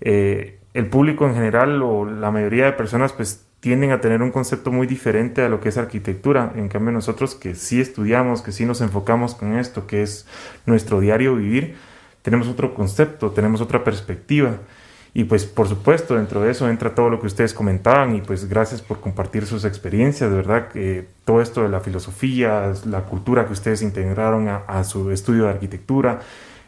eh, 0.00 0.58
el 0.74 0.86
público 0.86 1.26
en 1.26 1.34
general 1.34 1.82
o 1.82 2.04
la 2.04 2.30
mayoría 2.30 2.66
de 2.66 2.72
personas 2.72 3.12
pues 3.12 3.46
tienden 3.62 3.92
a 3.92 4.00
tener 4.00 4.22
un 4.22 4.32
concepto 4.32 4.72
muy 4.72 4.88
diferente 4.88 5.40
a 5.40 5.48
lo 5.48 5.60
que 5.60 5.68
es 5.68 5.78
arquitectura. 5.78 6.52
En 6.56 6.68
cambio 6.68 6.90
nosotros 6.90 7.36
que 7.36 7.54
sí 7.54 7.80
estudiamos, 7.80 8.42
que 8.42 8.50
sí 8.50 8.66
nos 8.66 8.80
enfocamos 8.80 9.36
con 9.36 9.56
esto, 9.56 9.86
que 9.86 10.02
es 10.02 10.26
nuestro 10.66 10.98
diario 10.98 11.36
vivir, 11.36 11.76
tenemos 12.22 12.48
otro 12.48 12.74
concepto, 12.74 13.30
tenemos 13.30 13.60
otra 13.60 13.84
perspectiva. 13.84 14.56
Y 15.14 15.24
pues 15.24 15.46
por 15.46 15.68
supuesto 15.68 16.16
dentro 16.16 16.40
de 16.40 16.50
eso 16.50 16.68
entra 16.68 16.96
todo 16.96 17.08
lo 17.08 17.20
que 17.20 17.28
ustedes 17.28 17.54
comentaban 17.54 18.16
y 18.16 18.20
pues 18.20 18.48
gracias 18.48 18.82
por 18.82 18.98
compartir 18.98 19.46
sus 19.46 19.64
experiencias, 19.64 20.28
de 20.28 20.36
verdad 20.36 20.66
que 20.66 21.06
todo 21.24 21.40
esto 21.40 21.62
de 21.62 21.68
la 21.68 21.78
filosofía, 21.78 22.72
la 22.86 23.02
cultura 23.04 23.46
que 23.46 23.52
ustedes 23.52 23.80
integraron 23.82 24.48
a, 24.48 24.56
a 24.66 24.82
su 24.82 25.12
estudio 25.12 25.44
de 25.44 25.50
arquitectura. 25.50 26.18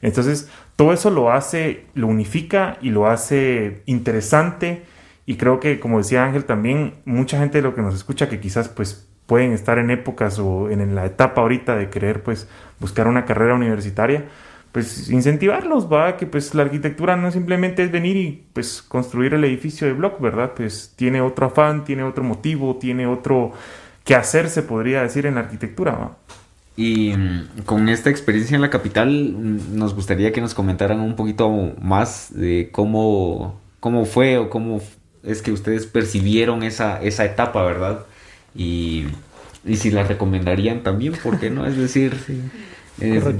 Entonces 0.01 0.49
todo 0.77 0.93
eso 0.93 1.11
lo 1.11 1.33
hace, 1.33 1.87
lo 1.95 2.07
unifica 2.07 2.79
y 2.81 2.91
lo 2.91 3.09
hace 3.09 3.83
interesante 3.87 4.94
y 5.27 5.37
creo 5.37 5.61
que, 5.61 5.81
como 5.81 5.99
decía 5.99 6.25
Ángel, 6.25 6.45
también 6.45 6.95
mucha 7.05 7.39
gente 7.39 7.59
de 7.59 7.63
lo 7.63 7.75
que 7.75 7.83
nos 7.83 7.95
escucha 7.95 8.29
que 8.29 8.41
quizás 8.41 8.69
pues 8.69 9.09
pueden 9.27 9.53
estar 9.53 9.79
en 9.79 9.91
épocas 9.91 10.39
o 10.39 10.71
en, 10.71 10.95
la 10.95 11.07
etapa 11.07 11.41
ahorita 11.41 11.77
de 11.77 11.89
querer 11.89 12.23
pues 12.23 12.47
buscar 12.79 13.09
una 13.09 13.25
carrera 13.25 13.55
universitaria, 13.55 14.27
pues 14.73 15.09
incentivarlos, 15.09 15.91
va, 15.91 16.17
que 16.17 16.27
pues 16.27 16.55
la 16.55 16.63
arquitectura 16.63 17.17
no 17.17 17.31
simplemente 17.31 17.83
es 17.83 17.91
venir 17.91 18.17
y 18.17 18.45
pues 18.53 18.83
construir 18.83 19.33
el 19.35 19.45
edificio 19.45 19.87
de 19.87 19.95
block, 19.95 20.21
¿verdad? 20.21 20.53
Pues 20.55 20.93
tiene 20.97 21.21
otro 21.21 21.47
afán, 21.47 21.85
tiene 21.85 22.03
otro 22.03 22.23
motivo, 22.23 22.77
tiene 22.77 23.07
otro 23.07 23.53
que 24.05 24.15
hacer, 24.15 24.51
se 24.51 24.63
podría 24.63 25.03
decir, 25.03 25.27
en 25.27 25.37
la 25.37 25.43
arquitectura, 25.43 25.93
¿va? 25.93 26.17
Y 26.77 27.13
mm, 27.17 27.63
con 27.65 27.89
esta 27.89 28.11
experiencia 28.11 28.57
en 28.57 28.61
la 28.61 28.69
capital, 28.69 29.09
mm, 29.09 29.77
nos 29.77 29.95
gustaría 29.95 30.33
que 30.33 30.41
nos 30.41 30.55
comentaran 30.55 31.01
un 31.01 31.15
poquito 31.17 31.49
más 31.81 32.35
de 32.35 32.69
cómo, 32.73 33.61
cómo 33.81 34.05
fue 34.05 34.39
o 34.39 34.51
cómo 34.51 34.81
es 35.25 35.43
que 35.43 35.53
ustedes 35.53 35.87
percibieron 35.87 36.63
esa, 36.63 37.03
esa 37.03 37.25
etapa, 37.25 37.65
¿verdad? 37.65 38.07
Y, 38.55 39.07
y 39.65 39.77
si 39.77 39.91
la 39.91 40.05
recomendarían 40.05 40.83
también, 40.83 41.15
¿por 41.15 41.39
qué 41.39 41.51
no? 41.51 41.67
Es 41.67 41.77
decir, 41.77 42.15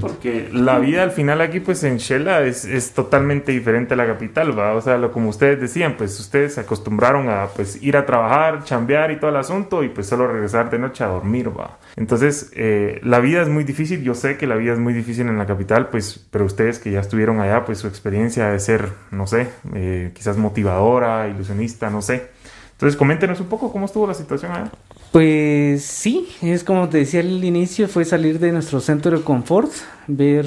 porque 0.01 0.49
la 0.51 0.79
vida 0.79 1.03
al 1.03 1.11
final 1.11 1.39
aquí 1.39 1.61
pues 1.61 1.83
en 1.83 1.97
Shela 1.97 2.41
es, 2.43 2.65
es, 2.65 2.91
totalmente 2.91 3.51
diferente 3.51 3.93
a 3.93 3.97
la 3.97 4.05
capital, 4.05 4.57
¿va? 4.57 4.73
O 4.73 4.81
sea, 4.81 4.97
lo, 4.97 5.11
como 5.11 5.29
ustedes 5.29 5.59
decían, 5.61 5.95
pues 5.97 6.19
ustedes 6.19 6.55
se 6.55 6.61
acostumbraron 6.61 7.29
a 7.29 7.47
pues 7.47 7.81
ir 7.81 7.95
a 7.95 8.05
trabajar, 8.05 8.63
chambear 8.63 9.11
y 9.11 9.17
todo 9.17 9.29
el 9.29 9.37
asunto 9.37 9.83
y 9.83 9.89
pues 9.89 10.07
solo 10.07 10.27
regresar 10.27 10.69
de 10.69 10.79
noche 10.79 11.03
a 11.03 11.07
dormir, 11.07 11.49
¿va? 11.57 11.77
Entonces, 11.95 12.51
eh, 12.55 12.99
la 13.03 13.19
vida 13.19 13.41
es 13.41 13.47
muy 13.47 13.63
difícil, 13.63 14.03
yo 14.03 14.13
sé 14.13 14.37
que 14.37 14.45
la 14.45 14.55
vida 14.55 14.73
es 14.73 14.79
muy 14.79 14.93
difícil 14.93 15.27
en 15.27 15.37
la 15.37 15.45
capital, 15.45 15.87
pues, 15.87 16.25
pero 16.31 16.45
ustedes 16.45 16.79
que 16.79 16.91
ya 16.91 16.99
estuvieron 16.99 17.39
allá, 17.39 17.63
pues 17.63 17.79
su 17.79 17.87
experiencia 17.87 18.49
de 18.49 18.59
ser, 18.59 18.89
no 19.11 19.25
sé, 19.25 19.47
eh, 19.73 20.11
quizás 20.13 20.37
motivadora, 20.37 21.29
ilusionista, 21.29 21.89
no 21.89 22.01
sé. 22.01 22.29
Entonces, 22.73 22.97
coméntenos 22.97 23.39
un 23.39 23.47
poco 23.47 23.71
cómo 23.71 23.85
estuvo 23.85 24.05
la 24.05 24.13
situación 24.13 24.51
allá. 24.51 24.71
Pues 25.15 25.85
sí, 25.85 26.27
es 26.41 26.65
como 26.65 26.89
te 26.89 26.97
decía 26.97 27.21
al 27.21 27.41
inicio, 27.41 27.87
fue 27.87 28.03
salir 28.03 28.37
de 28.37 28.51
nuestro 28.51 28.81
centro 28.81 29.17
de 29.17 29.23
confort, 29.23 29.71
ver, 30.07 30.45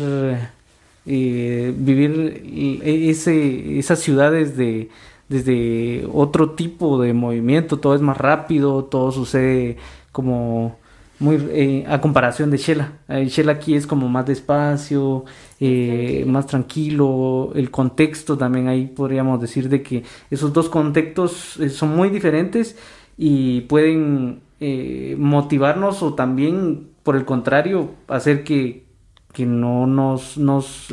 eh, 1.07 1.75
vivir 1.75 2.83
ese, 2.85 3.79
esas 3.79 3.99
ciudades 3.99 4.59
de, 4.59 4.91
desde 5.31 6.07
otro 6.13 6.51
tipo 6.51 7.01
de 7.01 7.15
movimiento, 7.15 7.79
todo 7.79 7.95
es 7.95 8.03
más 8.03 8.19
rápido, 8.19 8.85
todo 8.85 9.11
sucede 9.11 9.79
como 10.13 10.77
muy 11.19 11.37
eh, 11.51 11.87
a 11.89 12.03
comparación 12.03 12.51
de 12.51 12.59
Shela. 12.59 12.93
Eh, 13.09 13.25
Shela 13.25 13.53
aquí 13.53 13.75
es 13.75 13.87
como 13.87 14.07
más 14.11 14.27
despacio, 14.27 15.25
eh, 15.61 16.25
más 16.27 16.47
tranquilo. 16.47 17.53
El 17.55 17.71
contexto 17.71 18.37
también 18.37 18.69
ahí 18.69 18.85
podríamos 18.87 19.41
decir 19.41 19.71
de 19.71 19.83
que 19.83 20.03
esos 20.31 20.53
dos 20.53 20.69
contextos 20.69 21.59
son 21.71 21.97
muy 21.97 22.11
diferentes 22.11 22.77
y 23.17 23.63
pueden 23.63 24.47
motivarnos 24.61 26.03
o 26.03 26.15
también, 26.15 26.89
por 27.03 27.17
el 27.17 27.25
contrario, 27.25 27.93
hacer 28.09 28.45
que, 28.45 28.87
que 29.33 29.47
no 29.47 29.87
nos, 29.87 30.37
nos 30.37 30.89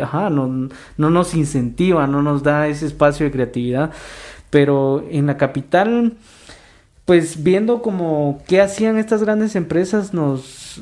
ajá, 0.00 0.30
no, 0.30 0.68
no 0.96 1.10
nos 1.10 1.34
incentiva, 1.34 2.06
no 2.06 2.22
nos 2.22 2.42
da 2.42 2.68
ese 2.68 2.86
espacio 2.86 3.26
de 3.26 3.32
creatividad. 3.32 3.90
Pero 4.50 5.04
en 5.10 5.26
la 5.26 5.36
capital 5.36 6.16
pues 7.10 7.42
viendo 7.42 7.82
como 7.82 8.40
qué 8.46 8.60
hacían 8.60 8.96
estas 8.96 9.24
grandes 9.24 9.56
empresas 9.56 10.14
nos 10.14 10.80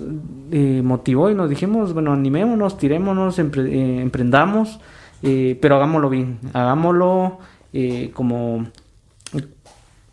eh, 0.51 0.83
motivó 0.85 1.31
y 1.31 1.35
nos 1.35 1.49
dijimos, 1.49 1.95
bueno, 1.95 2.13
animémonos, 2.13 2.77
tirémonos, 2.77 3.39
eh, 3.39 4.01
emprendamos, 4.03 4.79
eh, 5.23 5.59
pero 5.63 5.77
hagámoslo 5.77 6.11
bien, 6.11 6.39
hagámoslo 6.53 7.39
como 8.13 8.67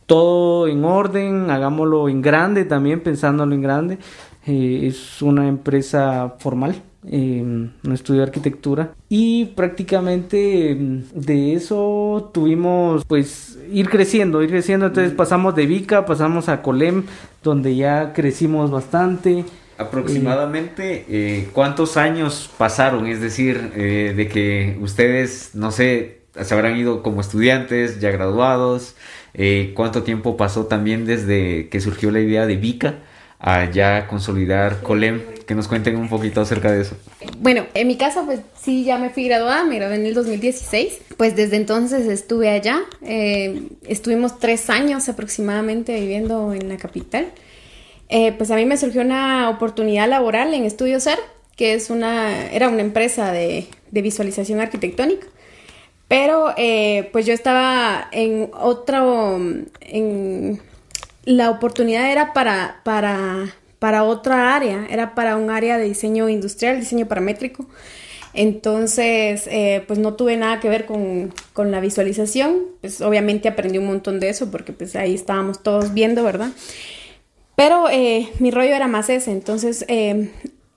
todo 0.06 0.68
en 0.68 0.84
orden, 0.86 1.50
hagámoslo 1.50 2.10
en 2.10 2.22
grande 2.22 2.66
también, 2.66 3.02
pensándolo 3.02 3.54
en 3.56 3.62
grande. 3.62 3.98
es 4.46 5.22
una 5.22 5.48
empresa 5.48 6.36
formal, 6.40 6.82
en 7.08 7.74
un 7.84 7.92
estudio 7.92 8.22
de 8.22 8.28
arquitectura 8.28 8.94
y 9.10 9.46
prácticamente 9.46 10.76
mm, 10.76 11.04
de 11.14 11.54
eso 11.54 12.32
tuvimos 12.34 13.06
pues 13.06 13.60
ir 13.72 13.90
creciendo, 13.90 14.42
ir 14.42 14.50
creciendo, 14.50 14.88
entonces 14.88 15.14
mm. 15.14 15.16
pasamos 15.16 15.56
de 15.56 15.66
Vica, 15.66 16.06
pasamos 16.06 16.50
a 16.50 16.62
Colem, 16.62 17.04
donde 17.44 17.76
ya 17.76 18.14
crecimos 18.14 18.72
bastante. 18.72 19.46
Aproximadamente, 19.78 21.06
eh, 21.10 21.50
¿cuántos 21.52 21.98
años 21.98 22.50
pasaron? 22.58 23.08
Es 23.08 23.20
decir, 23.20 23.72
eh, 23.76 24.14
de 24.16 24.28
que 24.28 24.78
ustedes, 24.82 25.52
no 25.54 25.72
sé, 25.72 26.22
se 26.42 26.54
habrán 26.54 26.78
ido 26.78 27.04
como 27.04 27.20
estudiantes, 27.20 28.00
ya 28.00 28.12
graduados, 28.12 28.96
eh, 29.38 29.74
¿cuánto 29.76 30.04
tiempo 30.04 30.38
pasó 30.38 30.66
también 30.66 31.06
desde 31.06 31.70
que 31.70 31.80
surgió 31.80 32.12
la 32.12 32.20
idea 32.20 32.46
de 32.46 32.56
Vica? 32.56 32.96
a 33.40 33.70
ya 33.70 34.08
consolidar 34.08 34.82
Colem, 34.82 35.22
que 35.46 35.54
nos 35.54 35.68
cuenten 35.68 35.98
un 35.98 36.10
poquito 36.10 36.42
acerca 36.42 36.72
de 36.72 36.82
eso. 36.82 36.96
Bueno, 37.40 37.68
en 37.74 37.88
mi 37.88 37.96
caso, 37.96 38.26
pues 38.26 38.40
sí, 38.60 38.84
ya 38.84 38.98
me 38.98 39.10
fui 39.12 39.26
graduada, 39.26 39.64
me 39.66 39.76
gradué 39.76 39.96
en 39.96 40.06
el 40.06 40.14
2016, 40.14 41.00
pues 41.18 41.36
desde 41.36 41.58
entonces 41.58 42.08
estuve 42.08 42.50
allá, 42.50 42.82
eh, 43.04 43.68
estuvimos 43.88 44.40
tres 44.40 44.70
años 44.72 45.10
aproximadamente 45.10 46.00
viviendo 46.00 46.54
en 46.54 46.70
la 46.70 46.78
capital. 46.78 47.32
Eh, 48.10 48.34
pues 48.34 48.52
a 48.52 48.56
mí 48.56 48.66
me 48.66 48.78
surgió 48.78 49.02
una 49.02 49.50
oportunidad 49.50 50.08
laboral 50.08 50.54
en 50.54 50.64
Estudio 50.64 51.00
Ser, 51.00 51.20
que 51.56 51.74
es 51.74 51.90
una, 51.90 52.48
era 52.52 52.70
una 52.70 52.82
empresa 52.82 53.32
de, 53.32 53.68
de 53.92 54.02
visualización 54.02 54.60
arquitectónica. 54.60 55.28
Pero 56.08 56.54
eh, 56.58 57.10
pues 57.12 57.26
yo 57.26 57.34
estaba 57.34 58.08
en 58.12 58.52
otro, 58.54 59.40
en 59.82 60.62
la 61.24 61.50
oportunidad 61.50 62.12
era 62.12 62.34
para, 62.34 62.82
para, 62.84 63.56
para 63.80 64.04
otra 64.04 64.56
área, 64.56 64.86
era 64.90 65.16
para 65.16 65.36
un 65.36 65.50
área 65.50 65.78
de 65.78 65.86
diseño 65.86 66.30
industrial, 66.30 66.80
diseño 66.80 67.08
paramétrico. 67.08 67.66
Entonces, 68.36 69.48
eh, 69.48 69.84
pues 69.88 69.98
no 69.98 70.16
tuve 70.16 70.36
nada 70.36 70.60
que 70.60 70.68
ver 70.68 70.86
con, 70.86 71.34
la 71.56 71.80
visualización. 71.80 72.64
Pues 72.82 73.00
obviamente 73.02 73.48
aprendí 73.48 73.78
un 73.78 73.88
montón 73.88 74.20
de 74.20 74.30
eso 74.30 74.52
porque 74.52 74.74
pues 74.74 74.96
ahí 74.98 75.16
estábamos 75.16 75.64
todos 75.64 75.94
viendo, 75.94 76.22
¿verdad? 76.24 76.50
Pero 77.56 77.90
eh, 77.90 78.30
mi 78.40 78.52
rollo 78.52 78.76
era 78.76 78.88
más 78.88 79.10
ese. 79.10 79.32
Entonces, 79.32 79.86
eh, 79.88 80.30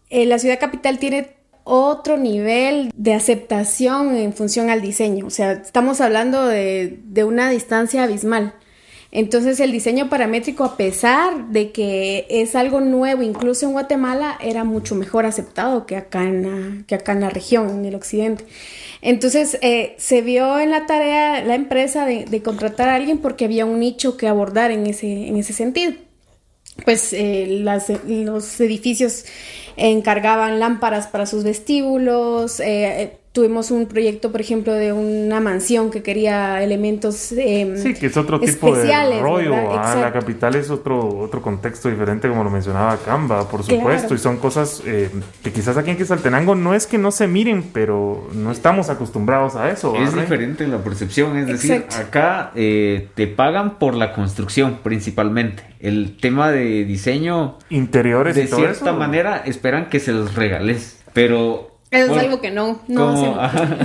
la 0.09 0.39
ciudad 0.39 0.61
capital 0.61 1.01
tiene 1.01 1.31
otro 1.69 2.17
nivel 2.17 2.91
de 2.97 3.13
aceptación 3.15 4.17
en 4.17 4.33
función 4.33 4.71
al 4.71 4.81
diseño. 4.81 5.27
O 5.27 5.31
sea, 5.31 5.53
estamos 5.53 6.01
hablando 6.01 6.47
de, 6.47 6.99
de 7.05 7.25
una 7.25 7.51
distancia 7.51 8.05
abismal. 8.05 8.55
Entonces 9.11 9.59
el 9.61 9.73
diseño 9.73 10.11
paramétrico, 10.11 10.65
a 10.65 10.77
pesar 10.77 11.49
de 11.49 11.73
que 11.73 12.27
es 12.29 12.55
algo 12.55 12.81
nuevo, 12.81 13.23
incluso 13.23 13.65
en 13.67 13.73
Guatemala, 13.73 14.37
era 14.41 14.65
mucho 14.65 14.95
mejor 14.95 15.25
aceptado 15.25 15.87
que 15.87 15.97
acá 15.97 16.25
en 16.25 16.43
la, 16.43 16.85
que 16.87 16.95
acá 16.95 17.13
en 17.13 17.21
la 17.21 17.31
región, 17.31 17.71
en 17.71 17.85
el 17.87 17.95
occidente. 17.95 18.45
Entonces 19.01 19.59
eh, 19.63 19.95
se 19.97 20.21
vio 20.21 20.59
en 20.59 20.71
la 20.71 20.87
tarea 20.87 21.43
la 21.43 21.55
empresa 21.55 22.05
de, 22.05 22.27
de, 22.27 22.43
contratar 22.43 22.91
a 22.91 22.97
alguien 22.97 23.19
porque 23.19 23.47
había 23.47 23.65
un 23.65 23.81
nicho 23.81 24.19
que 24.19 24.29
abordar 24.29 24.71
en 24.71 24.87
ese, 24.87 25.29
en 25.29 25.37
ese 25.37 25.55
sentido. 25.55 25.93
Pues 26.85 27.13
eh, 27.13 27.47
las, 27.63 27.91
los 28.07 28.61
edificios 28.61 29.25
encargaban 29.77 30.59
lámparas 30.59 31.07
para 31.07 31.27
sus 31.27 31.45
vestíbulos, 31.45 32.61
eh, 32.61 33.19
tuvimos 33.39 33.71
un 33.71 33.87
proyecto, 33.87 34.33
por 34.33 34.41
ejemplo, 34.41 34.73
de 34.73 34.93
una 34.93 35.39
mansión 35.39 35.93
que 35.93 36.03
quería 36.03 36.61
elementos 36.61 37.31
eh, 37.31 37.73
Sí, 37.81 37.95
que 37.95 38.07
es 38.07 38.17
otro 38.17 38.41
tipo 38.41 38.75
de 38.75 39.21
rollo. 39.21 39.55
Ah, 39.79 39.95
la 39.95 40.13
capital 40.13 40.57
es 40.57 40.71
otro, 40.71 41.21
otro 41.21 41.41
contexto 41.41 41.89
diferente, 41.89 42.29
como 42.29 42.43
lo 42.43 42.51
mencionaba 42.51 42.97
Camba, 42.97 43.49
por 43.49 43.63
supuesto. 43.63 44.13
Y 44.13 44.19
son 44.19 44.39
cosas 44.39 44.83
eh, 44.85 45.09
que 45.45 45.53
quizás 45.53 45.77
aquí 45.77 45.91
en 45.91 45.99
Quetzaltenango 45.99 46.57
no 46.57 46.75
es 46.75 46.89
que 46.89 46.99
no 46.99 47.13
se 47.13 47.29
miren, 47.29 47.63
pero 47.73 48.29
no 48.35 48.51
estamos 48.51 48.91
acostumbrados 48.91 49.55
a 49.55 49.71
eso. 49.71 49.95
Es 49.95 50.13
diferente 50.13 50.67
la 50.67 50.79
percepción. 50.79 51.37
Es 51.37 51.47
decir, 51.47 51.87
acá 51.97 52.51
eh, 52.57 53.07
te 53.15 53.29
pagan 53.29 53.79
por 53.79 53.95
la 53.95 54.15
construcción 54.15 54.81
principalmente. 54.83 55.63
El 55.79 56.17
tema 56.17 56.51
de 56.51 56.85
diseño... 56.85 57.57
Interiores 57.71 58.35
de 58.35 58.49
cierta 58.49 58.93
manera 58.93 59.45
esperan 59.47 59.89
que 59.89 60.01
se 60.01 60.11
los 60.11 60.35
regales. 60.35 60.97
Pero 61.13 61.68
eso 61.91 62.13
es 62.15 62.19
algo 62.19 62.41
que 62.41 62.51
no, 62.51 62.81
no 62.89 63.39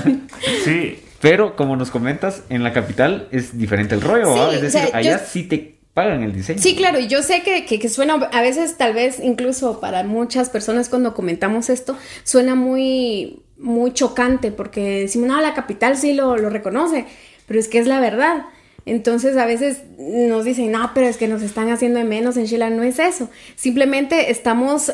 Sí. 0.63 0.99
Pero 1.21 1.55
como 1.55 1.77
nos 1.77 1.89
comentas, 1.89 2.43
en 2.49 2.63
la 2.63 2.73
capital 2.73 3.29
es 3.31 3.57
diferente 3.57 3.95
el 3.95 4.01
rollo, 4.01 4.51
Es 4.51 4.61
decir, 4.61 4.89
allá 4.91 5.19
sí 5.19 5.43
te 5.43 5.77
pagan 5.93 6.21
el 6.21 6.33
diseño. 6.33 6.59
Sí, 6.61 6.75
claro, 6.75 6.99
y 6.99 7.07
yo 7.07 7.23
sé 7.23 7.43
que, 7.43 7.63
que, 7.63 7.89
suena, 7.89 8.15
a 8.15 8.41
veces 8.41 8.77
tal 8.77 8.93
vez 8.93 9.21
incluso 9.21 9.79
para 9.79 10.03
muchas 10.03 10.49
personas 10.49 10.89
cuando 10.89 11.13
comentamos 11.13 11.69
esto, 11.69 11.97
suena 12.25 12.55
muy, 12.55 13.41
muy 13.57 13.93
chocante 13.93 14.51
porque 14.51 14.99
decimos, 15.01 15.29
no, 15.29 15.39
la 15.39 15.53
capital 15.53 15.95
sí 15.95 16.11
lo, 16.11 16.35
lo 16.35 16.49
reconoce, 16.49 17.05
pero 17.47 17.57
es 17.57 17.69
que 17.69 17.79
es 17.79 17.87
la 17.87 18.01
verdad. 18.01 18.45
Entonces 18.85 19.37
a 19.37 19.45
veces 19.45 19.83
nos 19.97 20.43
dicen, 20.43 20.73
no, 20.73 20.91
pero 20.93 21.07
es 21.07 21.15
que 21.15 21.29
nos 21.29 21.41
están 21.41 21.69
haciendo 21.69 21.99
de 21.99 22.05
menos 22.05 22.35
en 22.35 22.47
Chile, 22.47 22.69
no 22.69 22.83
es 22.83 22.99
eso. 22.99 23.29
Simplemente 23.55 24.29
estamos 24.29 24.91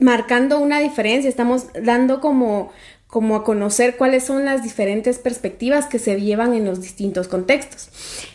marcando 0.00 0.58
una 0.58 0.80
diferencia, 0.80 1.28
estamos 1.28 1.66
dando 1.80 2.20
como, 2.20 2.72
como 3.06 3.36
a 3.36 3.44
conocer 3.44 3.96
cuáles 3.96 4.24
son 4.24 4.44
las 4.44 4.62
diferentes 4.62 5.18
perspectivas 5.18 5.86
que 5.86 5.98
se 5.98 6.20
llevan 6.20 6.54
en 6.54 6.64
los 6.64 6.80
distintos 6.80 7.28
contextos. 7.28 7.88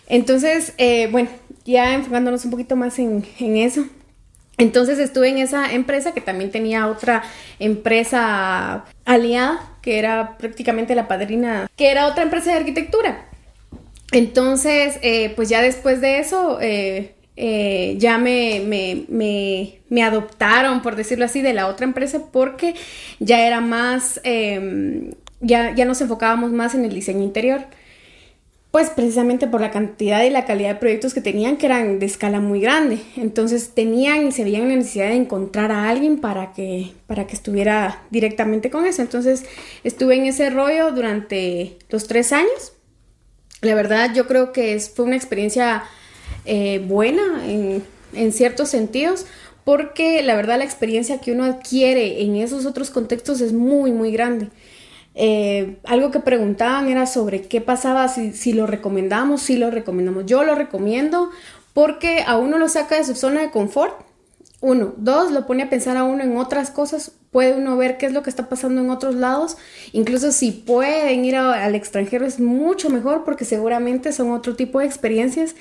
Entonces, 0.08 0.74
eh, 0.78 1.08
bueno, 1.12 1.30
ya 1.66 1.94
enfocándonos 1.94 2.46
un 2.46 2.52
poquito 2.52 2.76
más 2.76 2.98
en, 3.00 3.26
en 3.40 3.58
eso. 3.58 3.86
Entonces 4.58 5.00
estuve 5.00 5.30
en 5.30 5.40
esa 5.40 5.74
empresa 5.74 6.14
que 6.14 6.22
también 6.22 6.52
tenía 6.52 6.88
otra 6.88 7.24
empresa 7.58 8.86
aliada, 9.06 9.78
que 9.82 9.98
era 9.98 10.38
prácticamente 10.38 10.94
la 10.94 11.08
padrina, 11.08 11.68
que 11.76 11.90
era 11.90 12.08
otra 12.08 12.24
empresa 12.24 12.52
de 12.52 12.58
arquitectura. 12.58 13.26
Entonces, 14.12 15.00
eh, 15.02 15.34
pues 15.36 15.50
ya 15.50 15.62
después 15.62 16.02
de 16.02 16.20
eso, 16.20 16.60
eh, 16.62 17.16
eh, 17.44 17.96
ya 17.98 18.20
me, 18.20 18.62
me, 19.90 20.04
adoptaron, 20.04 20.84
por 20.84 20.96
decirlo 20.96 21.26
así, 21.26 21.42
de 21.42 21.54
la 21.54 21.66
otra 21.66 21.88
empresa 21.88 22.28
porque 22.32 22.76
ya 23.20 23.48
era 23.48 23.62
más, 23.62 24.22
em, 24.24 25.10
ya, 25.40 25.74
ya 25.74 25.86
nos 25.86 26.00
enfocábamos 26.02 26.52
más 26.52 26.76
en 26.76 26.86
el 26.86 26.94
diseño 26.94 27.24
interior. 27.24 27.62
Pues 28.70 28.92
precisamente 28.92 29.48
por 29.48 29.60
la 29.60 29.72
cantidad 29.72 30.24
y 30.24 30.30
la 30.30 30.46
calidad 30.46 30.76
de 30.76 30.76
proyectos 30.76 31.16
que 31.16 31.22
tenían, 31.22 31.58
que 31.58 31.66
eran 31.66 31.98
de 31.98 32.06
escala 32.06 32.40
muy 32.40 32.62
grande. 32.62 33.00
Entonces 33.18 33.72
tenían 33.74 34.28
y 34.28 34.32
se 34.32 34.44
veían 34.44 34.70
la 34.70 34.76
necesidad 34.76 35.08
de 35.08 35.16
encontrar 35.16 35.72
a 35.72 35.90
alguien 35.90 36.20
para 36.20 36.54
que, 36.54 36.94
para 37.08 37.26
que 37.26 37.34
estuviera 37.34 38.04
directamente 38.12 38.70
con 38.70 38.86
eso. 38.86 39.02
Entonces 39.02 39.46
estuve 39.84 40.16
en 40.16 40.28
ese 40.28 40.52
rollo 40.52 40.92
durante 40.92 41.80
los 41.90 42.06
tres 42.08 42.34
años. 42.34 42.74
La 43.62 43.74
verdad 43.74 44.14
yo 44.14 44.28
creo 44.28 44.52
que 44.52 44.80
fue 44.80 45.06
una 45.06 45.16
experiencia 45.16 45.84
eh, 46.46 46.84
buena 46.88 47.46
en, 47.48 47.84
en 48.14 48.32
ciertos 48.34 48.70
sentidos, 48.70 49.26
porque 49.64 50.24
la 50.24 50.36
verdad 50.36 50.58
la 50.58 50.64
experiencia 50.66 51.20
que 51.22 51.32
uno 51.32 51.44
adquiere 51.46 52.22
en 52.24 52.36
esos 52.36 52.66
otros 52.66 52.90
contextos 52.90 53.42
es 53.42 53.54
muy, 53.54 53.92
muy 53.92 54.12
grande. 54.12 54.50
eh, 55.14 55.78
algo 55.86 56.12
que 56.12 56.20
preguntaban 56.20 56.88
era 56.90 57.06
sobre 57.06 57.42
qué 57.44 57.62
pasaba 57.62 58.08
si, 58.08 58.34
si 58.34 58.54
lo 58.54 58.68
recomendamos, 58.68 59.42
si 59.42 59.58
lo 59.58 59.70
recomendamos. 59.72 60.26
Yo 60.26 60.44
lo 60.44 60.56
recomiendo 60.56 61.30
porque 61.74 62.24
a 62.26 62.38
uno 62.38 62.58
lo 62.58 62.70
saca 62.70 62.96
de 62.98 63.04
su 63.06 63.16
zona 63.16 63.42
de 63.42 63.52
confort. 63.52 63.94
Uno. 64.62 64.94
Dos, 64.98 65.32
lo 65.32 65.48
pone 65.48 65.64
a 65.64 65.70
pensar 65.70 65.98
a 65.98 66.04
uno 66.04 66.24
en 66.24 66.38
otras 66.38 66.70
cosas. 66.70 67.12
Puede 67.32 67.56
uno 67.58 67.78
ver 67.78 67.98
qué 67.98 68.06
es 68.06 68.14
lo 68.14 68.22
que 68.24 68.30
está 68.30 68.48
pasando 68.48 68.82
en 68.82 68.90
otros 68.92 69.16
lados. 69.16 69.58
Incluso 69.92 70.32
si 70.32 70.52
pueden 70.52 71.26
ir 71.26 71.36
al 71.36 71.76
extranjero 71.76 72.26
es 72.26 72.40
mucho 72.40 72.90
mejor 72.90 73.24
porque 73.24 73.46
seguramente 73.46 74.12
son 74.14 74.32
otro 74.32 74.56
tipo 74.56 74.80
de 74.80 74.86
experiencias. 74.86 75.56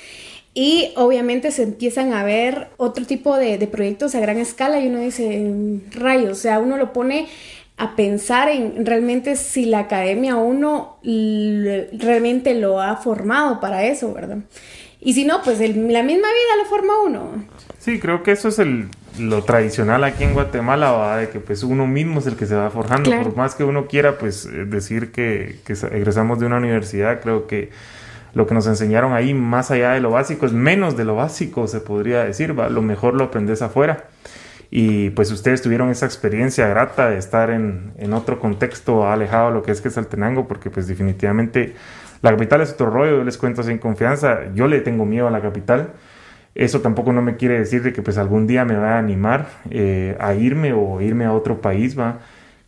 Y 0.52 0.92
obviamente 0.96 1.52
se 1.52 1.62
empiezan 1.62 2.12
a 2.12 2.24
ver 2.24 2.68
otro 2.76 3.06
tipo 3.06 3.36
de, 3.36 3.56
de 3.56 3.66
proyectos 3.68 4.14
a 4.14 4.20
gran 4.20 4.38
escala 4.38 4.80
y 4.80 4.88
uno 4.88 4.98
dice, 4.98 5.80
rayos, 5.92 6.32
o 6.32 6.34
sea, 6.40 6.58
uno 6.58 6.76
lo 6.76 6.92
pone 6.92 7.28
a 7.80 7.96
pensar 7.96 8.50
en 8.50 8.84
realmente 8.84 9.36
si 9.36 9.64
la 9.64 9.80
academia 9.80 10.36
uno 10.36 10.98
realmente 11.02 12.54
lo 12.54 12.80
ha 12.80 12.96
formado 12.96 13.58
para 13.58 13.84
eso, 13.84 14.12
¿verdad? 14.12 14.38
Y 15.00 15.14
si 15.14 15.24
no, 15.24 15.40
pues 15.42 15.60
la 15.60 16.02
misma 16.02 16.28
vida 16.28 16.62
lo 16.62 16.64
forma 16.68 16.92
uno. 17.06 17.44
Sí, 17.78 17.98
creo 17.98 18.22
que 18.22 18.32
eso 18.32 18.48
es 18.48 18.58
el, 18.58 18.88
lo 19.18 19.44
tradicional 19.44 20.04
aquí 20.04 20.24
en 20.24 20.34
Guatemala, 20.34 20.92
¿va? 20.92 21.16
de 21.16 21.30
que 21.30 21.40
pues 21.40 21.62
uno 21.62 21.86
mismo 21.86 22.20
es 22.20 22.26
el 22.26 22.36
que 22.36 22.44
se 22.44 22.54
va 22.54 22.68
forjando. 22.68 23.10
Por 23.22 23.34
más 23.34 23.54
que 23.54 23.64
uno 23.64 23.86
quiera 23.86 24.18
pues 24.18 24.44
eh, 24.44 24.66
decir 24.66 25.10
que, 25.10 25.60
que 25.64 25.72
egresamos 25.72 26.38
de 26.38 26.44
una 26.44 26.58
universidad, 26.58 27.22
creo 27.22 27.46
que 27.46 27.70
lo 28.34 28.46
que 28.46 28.54
nos 28.54 28.66
enseñaron 28.66 29.12
ahí, 29.12 29.34
más 29.34 29.70
allá 29.70 29.92
de 29.92 30.00
lo 30.00 30.10
básico, 30.10 30.46
es 30.46 30.52
menos 30.52 30.96
de 30.96 31.04
lo 31.04 31.16
básico, 31.16 31.66
se 31.66 31.80
podría 31.80 32.24
decir, 32.24 32.58
¿va? 32.58 32.68
lo 32.68 32.82
mejor 32.82 33.14
lo 33.14 33.24
aprendes 33.24 33.62
afuera. 33.62 34.04
Y 34.70 35.10
pues 35.10 35.32
ustedes 35.32 35.62
tuvieron 35.62 35.90
esa 35.90 36.06
experiencia 36.06 36.68
grata 36.68 37.10
de 37.10 37.18
estar 37.18 37.50
en, 37.50 37.92
en 37.98 38.12
otro 38.12 38.38
contexto 38.38 39.08
alejado 39.08 39.48
de 39.48 39.54
lo 39.54 39.62
que 39.62 39.72
es 39.72 39.80
Quetzaltenango, 39.80 40.46
porque 40.46 40.70
pues 40.70 40.86
definitivamente 40.86 41.74
la 42.22 42.30
capital 42.30 42.60
es 42.60 42.72
otro 42.72 42.90
rollo, 42.90 43.18
yo 43.18 43.24
les 43.24 43.38
cuento 43.38 43.62
sin 43.62 43.78
confianza, 43.78 44.52
yo 44.54 44.68
le 44.68 44.80
tengo 44.80 45.06
miedo 45.06 45.26
a 45.26 45.30
la 45.30 45.40
capital. 45.40 45.90
Eso 46.54 46.80
tampoco 46.80 47.12
no 47.12 47.22
me 47.22 47.36
quiere 47.36 47.58
decir 47.58 47.82
de 47.82 47.92
que 47.92 48.02
pues 48.02 48.18
algún 48.18 48.46
día 48.46 48.64
me 48.64 48.76
va 48.76 48.96
a 48.96 48.98
animar 48.98 49.48
eh, 49.70 50.16
a 50.20 50.34
irme 50.34 50.72
o 50.72 51.00
irme 51.00 51.24
a 51.24 51.32
otro 51.32 51.60
país, 51.60 51.98
va. 51.98 52.18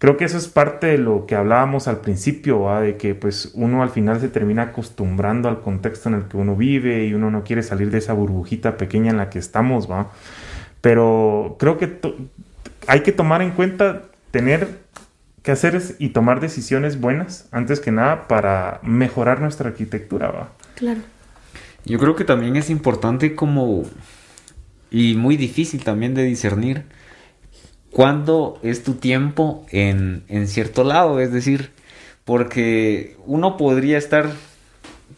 Creo 0.02 0.16
que 0.16 0.24
eso 0.24 0.36
es 0.36 0.48
parte 0.48 0.88
de 0.88 0.98
lo 0.98 1.26
que 1.26 1.36
hablábamos 1.36 1.86
al 1.86 2.00
principio, 2.00 2.62
¿va? 2.62 2.80
de 2.80 2.96
que 2.96 3.14
pues 3.14 3.52
uno 3.54 3.84
al 3.84 3.90
final 3.90 4.20
se 4.20 4.28
termina 4.28 4.62
acostumbrando 4.62 5.48
al 5.48 5.60
contexto 5.60 6.08
en 6.08 6.16
el 6.16 6.24
que 6.24 6.36
uno 6.36 6.56
vive 6.56 7.06
y 7.06 7.14
uno 7.14 7.30
no 7.30 7.44
quiere 7.44 7.62
salir 7.62 7.92
de 7.92 7.98
esa 7.98 8.12
burbujita 8.12 8.76
pequeña 8.76 9.12
en 9.12 9.18
la 9.18 9.30
que 9.30 9.38
estamos, 9.38 9.88
¿va? 9.88 10.10
Pero 10.80 11.54
creo 11.60 11.78
que 11.78 12.00
hay 12.88 13.02
que 13.02 13.12
tomar 13.12 13.42
en 13.42 13.52
cuenta 13.52 14.02
tener 14.32 14.80
que 15.44 15.52
hacer 15.52 15.80
y 16.00 16.08
tomar 16.08 16.40
decisiones 16.40 17.00
buenas, 17.00 17.46
antes 17.52 17.78
que 17.78 17.92
nada, 17.92 18.26
para 18.26 18.80
mejorar 18.82 19.40
nuestra 19.40 19.68
arquitectura, 19.68 20.32
¿va? 20.32 20.48
Claro. 20.74 21.00
Yo 21.84 22.00
creo 22.00 22.16
que 22.16 22.24
también 22.24 22.56
es 22.56 22.70
importante 22.70 23.36
como, 23.36 23.84
y 24.90 25.14
muy 25.14 25.36
difícil 25.36 25.84
también 25.84 26.12
de 26.14 26.24
discernir, 26.24 26.86
cuándo 27.92 28.58
es 28.62 28.82
tu 28.82 28.94
tiempo 28.94 29.64
en, 29.70 30.24
en 30.28 30.48
cierto 30.48 30.82
lado, 30.82 31.20
es 31.20 31.32
decir, 31.32 31.70
porque 32.24 33.16
uno 33.26 33.56
podría 33.56 33.98
estar 33.98 34.30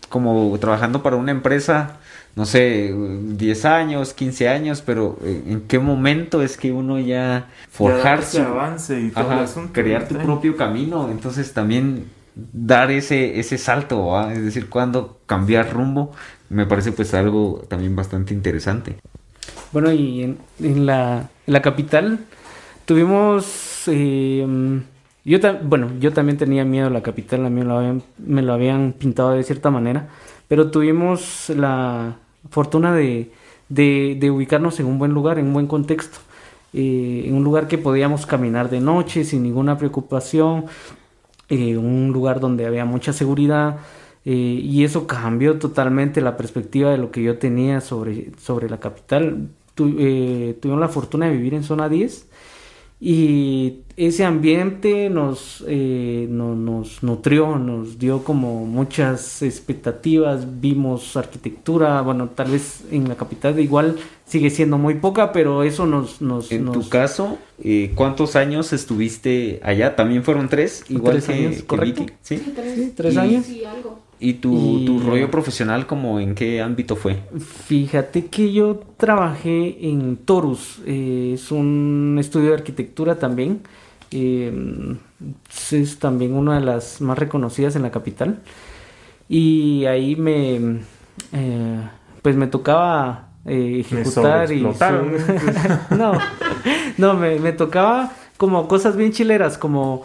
como 0.09 0.57
trabajando 0.59 1.03
para 1.03 1.17
una 1.17 1.33
empresa 1.33 1.99
no 2.37 2.47
sé, 2.47 2.93
10 2.93 3.65
años, 3.65 4.13
15 4.13 4.49
años, 4.49 4.83
pero 4.85 5.19
eh, 5.23 5.43
¿en 5.47 5.61
qué 5.63 5.79
momento 5.79 6.43
es 6.43 6.57
que 6.57 6.73
uno 6.73 6.99
ya 6.99 7.49
forjar 7.71 8.25
su 8.25 8.41
avance 8.41 9.01
y 9.01 9.11
todo 9.11 9.47
crear 9.73 10.09
tu 10.09 10.17
propio 10.17 10.57
camino? 10.57 11.09
Entonces 11.11 11.53
también 11.53 12.07
dar 12.35 12.91
ese 12.91 13.39
ese 13.39 13.57
salto, 13.57 14.21
es 14.31 14.43
decir, 14.43 14.69
cuando 14.69 15.21
cambiar 15.27 15.73
rumbo, 15.73 16.11
me 16.49 16.67
parece 16.67 16.91
pues 16.91 17.15
algo 17.15 17.65
también 17.69 17.95
bastante 17.95 18.35
interesante. 18.35 18.97
Bueno, 19.71 19.93
y 19.93 20.23
en, 20.23 20.39
en, 20.61 20.87
la, 20.87 21.29
la, 21.47 21.63
capital 21.63 22.21
tuvimos 22.85 23.85
eh, 23.89 24.83
yo 25.25 25.39
bueno, 25.63 25.91
yo 26.01 26.13
también 26.13 26.37
tenía 26.37 26.65
miedo 26.65 26.89
a 26.89 26.91
la 26.91 27.03
capital, 27.03 27.47
a 27.47 27.51
mí 27.51 27.61
me 27.61 27.65
lo 27.65 27.79
habían, 27.79 28.03
me 28.19 28.43
lo 28.43 28.53
habían 28.53 28.93
pintado 28.93 29.31
de 29.31 29.43
cierta 29.43 29.71
manera, 29.71 30.09
pero 30.49 30.71
tuvimos 30.71 31.49
la, 31.49 32.17
fortuna 32.51 32.95
de, 32.95 33.31
ubicarnos 34.31 34.81
en 34.81 34.87
un 34.87 34.99
buen 34.99 35.13
lugar, 35.13 35.39
en 35.39 35.47
un 35.47 35.55
buen 35.55 35.67
contexto, 35.67 36.19
eh, 36.73 37.25
en 37.27 37.35
un 37.35 37.45
lugar 37.45 37.69
que 37.69 37.79
podíamos 37.79 38.27
caminar 38.27 38.69
de 38.69 38.81
noche 38.81 39.25
sin 39.25 39.43
ninguna 39.43 39.79
preocupación, 39.79 40.67
eh, 41.49 41.77
un 41.77 42.13
lugar 42.13 42.41
donde 42.41 42.67
había 42.67 42.85
mucha 42.85 43.13
seguridad. 43.13 43.79
Eh, 44.27 44.33
y 44.33 44.85
eso 44.85 45.07
cambió 45.07 45.59
totalmente 45.59 46.23
la 46.23 46.37
perspectiva 46.37 46.91
de 46.91 46.97
lo 46.99 47.11
que 47.11 47.23
yo 47.23 47.37
tenía 47.39 47.81
sobre, 47.83 48.33
sobre 48.39 48.71
la 48.71 48.81
capital. 48.81 49.49
tuvimos 49.75 50.81
la 50.81 50.89
fortuna 50.89 51.27
de 51.27 51.33
vivir 51.33 51.55
en 51.55 51.63
zona 51.63 51.89
10 51.89 52.27
y 53.07 53.83
ese 53.99 54.25
ambiente 54.25 55.11
nos, 55.11 55.63
eh, 55.69 56.27
nos 56.31 57.03
nutrió, 57.03 57.59
nos 57.59 57.99
dio 57.99 58.25
como 58.25 58.65
muchas 58.65 59.43
expectativas, 59.43 60.63
vimos 60.63 61.15
arquitectura, 61.15 62.01
bueno, 62.01 62.31
tal 62.31 62.53
vez 62.53 62.81
en 62.91 63.07
la 63.07 63.15
capital 63.15 63.61
igual 63.61 63.97
sigue 64.25 64.49
siendo 64.49 64.79
muy 64.79 64.95
poca, 64.95 65.33
pero 65.33 65.65
eso 65.65 65.85
nos... 65.85 66.23
nos 66.23 66.51
en 66.51 66.73
tu 66.73 66.89
caso, 66.89 67.37
eh, 67.63 67.93
¿cuántos 67.95 68.37
años 68.37 68.73
estuviste 68.73 69.61
allá? 69.63 69.97
¿También 69.97 70.25
fueron 70.25 70.49
tres? 70.49 70.83
Igual 70.89 71.23
tres 71.23 71.29
años, 71.29 71.57
¿sí? 72.23 72.39
¿Sí? 72.39 72.93
tres, 72.97 73.19
años. 73.19 73.45
algo. 73.69 73.99
¿Y 74.21 74.35
tu, 74.35 75.01
rollo 75.05 75.31
profesional 75.31 75.87
como 75.87 76.21
en 76.21 76.35
qué 76.35 76.63
ámbito 76.63 76.97
fue? 76.97 77.19
Fíjate 77.67 78.27
que 78.27 78.53
yo 78.53 78.81
trabajé 78.97 79.89
en 79.89 80.17
Torus, 80.17 80.81
eh, 80.87 81.33
es 81.35 81.51
un 81.51 82.17
estudio 82.19 82.51
de 82.51 82.55
arquitectura 82.55 83.19
también, 83.19 83.61
eh, 84.11 84.97
es 85.71 85.99
también 85.99 86.35
una 86.35 86.59
de 86.59 86.65
las 86.65 87.01
más 87.01 87.19
reconocidas 87.19 87.77
en 87.77 87.83
la 87.83 87.91
capital. 87.91 88.41
Y 89.29 89.85
ahí 89.87 90.17
me, 90.17 90.81
eh, 91.33 91.81
pues 92.23 92.37
me 92.37 92.47
tocaba 92.47 93.31
ejecutar 93.45 94.51
y... 94.53 94.63
no, 95.91 96.13
no 96.99 97.15
me, 97.15 97.39
me 97.39 97.53
tocaba 97.53 98.13
como 98.37 98.69
cosas 98.69 98.97
bien 98.97 99.13
chileras, 99.13 99.59
como 99.59 100.03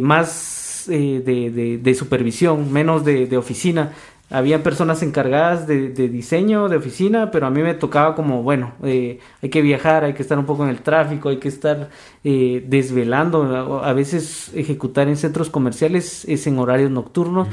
más 0.00 0.63
eh, 0.88 1.22
de, 1.24 1.78
de, 1.78 1.94
supervisión, 1.94 2.72
menos 2.72 3.04
de, 3.04 3.36
oficina. 3.36 3.92
Había 4.30 4.62
personas 4.62 5.02
encargadas 5.02 5.66
de, 5.66 5.90
diseño, 5.90 6.68
de 6.68 6.76
oficina, 6.76 7.30
pero 7.30 7.46
a 7.46 7.50
mí 7.50 7.62
me 7.62 7.74
tocaba 7.74 8.14
como, 8.14 8.42
bueno, 8.42 8.72
eh, 8.82 9.20
hay 9.42 9.48
que 9.48 9.62
viajar, 9.62 10.04
hay 10.04 10.14
que 10.14 10.22
estar 10.22 10.38
un 10.38 10.46
poco 10.46 10.64
en 10.64 10.70
el 10.70 10.80
tráfico, 10.80 11.28
hay 11.28 11.38
que 11.38 11.48
estar 11.48 11.90
eh, 12.24 12.64
desvelando. 12.66 13.82
A 13.84 13.92
veces 13.92 14.50
ejecutar 14.54 15.08
en 15.08 15.16
centros 15.16 15.50
comerciales 15.50 16.24
es 16.26 16.46
en 16.46 16.58
horarios 16.58 16.90
nocturnos, 16.90 17.48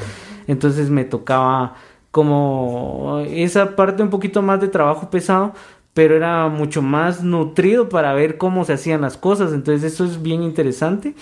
entonces 0.48 0.90
me 0.90 1.04
tocaba 1.04 1.76
como 2.12 3.24
esa 3.30 3.76
parte 3.76 4.04
un 4.04 4.10
poquito 4.10 4.42
más 4.42 4.60
de 4.60 4.68
trabajo 4.68 5.10
pesado, 5.10 5.54
pero 5.94 6.16
era 6.16 6.48
mucho 6.48 6.82
más 6.82 7.24
nutrido 7.24 7.90
para 7.90 8.14
ver 8.14 8.38
cómo 8.38 8.64
se 8.66 8.74
hacían 8.74 9.02
las 9.02 9.18
cosas, 9.18 9.54
entonces 9.54 9.94
eso 9.94 10.06
es 10.06 10.22
bien 10.22 10.44
interesante. 10.44 11.16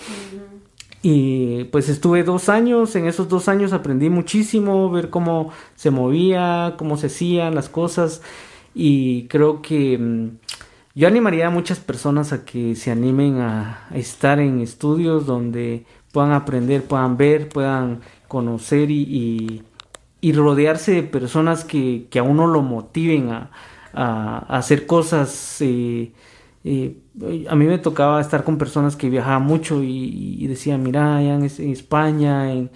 Y 1.02 1.64
pues 1.64 1.88
estuve 1.88 2.24
dos 2.24 2.48
años, 2.50 2.94
en 2.94 3.06
esos 3.06 3.28
dos 3.28 3.48
años 3.48 3.72
aprendí 3.72 4.10
muchísimo, 4.10 4.90
ver 4.90 5.08
cómo 5.08 5.50
se 5.74 5.90
movía, 5.90 6.74
cómo 6.76 6.98
se 6.98 7.06
hacían 7.06 7.54
las 7.54 7.70
cosas 7.70 8.20
y 8.74 9.26
creo 9.28 9.62
que 9.62 9.98
mm, 9.98 10.28
yo 10.94 11.08
animaría 11.08 11.48
a 11.48 11.50
muchas 11.50 11.80
personas 11.80 12.32
a 12.32 12.44
que 12.44 12.74
se 12.74 12.90
animen 12.90 13.40
a, 13.40 13.88
estar 13.94 14.40
en 14.40 14.60
estudios 14.60 15.26
donde 15.26 15.84
puedan 16.12 16.32
aprender, 16.32 16.84
puedan 16.84 17.16
ver, 17.16 17.48
puedan 17.48 18.00
conocer 18.28 18.90
y, 18.90 19.62
y, 20.20 20.32
rodearse 20.32 20.92
de 20.92 21.02
personas 21.02 21.64
que, 21.64 22.06
que, 22.10 22.18
a 22.18 22.22
uno 22.22 22.46
lo 22.46 22.62
motiven 22.62 23.30
a, 23.30 23.50
a, 23.92 24.38
hacer 24.56 24.86
cosas. 24.86 25.58
Eh, 25.60 26.12
eh, 26.62 26.96
a 27.48 27.56
mí 27.56 27.64
me 27.64 27.78
tocaba 27.78 28.20
estar 28.20 28.44
con 28.44 28.58
personas 28.58 28.96
que 28.96 29.08
viajaban 29.08 29.42
mucho 29.42 29.82
y, 29.82 30.46
decían, 30.46 30.82
mira, 30.82 31.16
allá 31.16 31.34
en, 31.34 31.44
España, 31.44 32.52
en, 32.52 32.70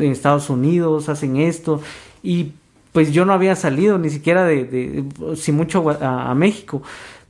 Estados 0.00 0.50
Unidos 0.50 1.08
hacen 1.08 1.36
esto. 1.36 1.80
Y 2.22 2.52
pues 2.92 3.12
yo 3.12 3.24
no 3.24 3.32
había 3.32 3.56
salido 3.56 3.98
ni 3.98 4.10
siquiera 4.10 4.44
de, 4.44 4.64
de 4.64 5.36
si 5.36 5.52
mucho 5.52 5.88
a, 5.90 6.34
México, 6.34 6.82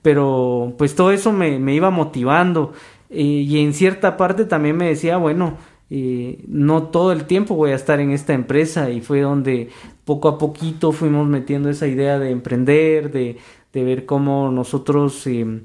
pero 0.02 0.74
pues 0.78 0.94
todo 0.94 1.12
eso 1.12 1.32
me, 1.32 1.74
iba 1.74 1.90
motivando. 1.90 2.72
Y 3.08 3.58
en 3.60 3.74
cierta 3.74 4.16
parte 4.16 4.44
también 4.44 4.76
me 4.76 4.88
decía, 4.88 5.16
bueno, 5.16 5.56
eh, 5.90 6.38
no 6.46 6.84
todo 6.84 7.10
el 7.10 7.24
tiempo 7.24 7.56
voy 7.56 7.72
a 7.72 7.74
estar 7.74 7.98
en 7.98 8.12
esta 8.12 8.32
empresa 8.32 8.90
y 8.90 9.00
fue 9.00 9.22
donde 9.22 9.70
poco 10.04 10.28
a 10.28 10.38
poquito 10.38 10.92
fuimos 10.92 11.26
metiendo 11.26 11.68
esa 11.68 11.88
idea 11.88 12.20
de 12.20 12.30
emprender, 12.30 13.10
de, 13.10 13.38
de 13.72 13.84
ver 13.84 14.06
cómo 14.06 14.50
nosotros 14.50 15.26
eh, 15.26 15.60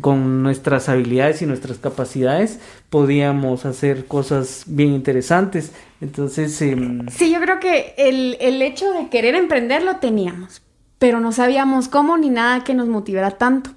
con 0.00 0.42
nuestras 0.42 0.88
habilidades 0.88 1.42
y 1.42 1.46
nuestras 1.46 1.78
capacidades 1.78 2.58
podíamos 2.90 3.64
hacer 3.64 4.06
cosas 4.06 4.64
bien 4.66 4.92
interesantes. 4.92 5.72
Entonces... 6.00 6.60
Em, 6.62 7.06
sí, 7.08 7.32
yo 7.32 7.40
creo 7.40 7.60
que 7.60 7.94
el, 7.96 8.36
el 8.40 8.60
hecho 8.62 8.90
de 8.92 9.08
querer 9.08 9.34
emprender 9.34 9.82
lo 9.82 9.96
teníamos, 9.96 10.62
pero 10.98 11.20
no 11.20 11.32
sabíamos 11.32 11.88
cómo 11.88 12.16
ni 12.18 12.30
nada 12.30 12.64
que 12.64 12.74
nos 12.74 12.88
motivara 12.88 13.32
tanto. 13.32 13.70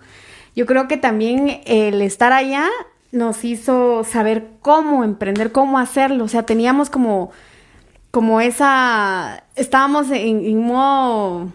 Yo 0.55 0.65
creo 0.65 0.87
que 0.87 0.97
también 0.97 1.61
el 1.65 2.01
estar 2.01 2.33
allá 2.33 2.67
nos 3.11 3.45
hizo 3.45 4.03
saber 4.03 4.47
cómo 4.61 5.03
emprender, 5.03 5.51
cómo 5.51 5.77
hacerlo. 5.77 6.23
O 6.23 6.27
sea, 6.27 6.43
teníamos 6.43 6.89
como, 6.89 7.31
como 8.09 8.41
esa, 8.41 9.43
estábamos 9.55 10.09
en, 10.09 10.43
en 10.43 10.59
modo 10.59 11.51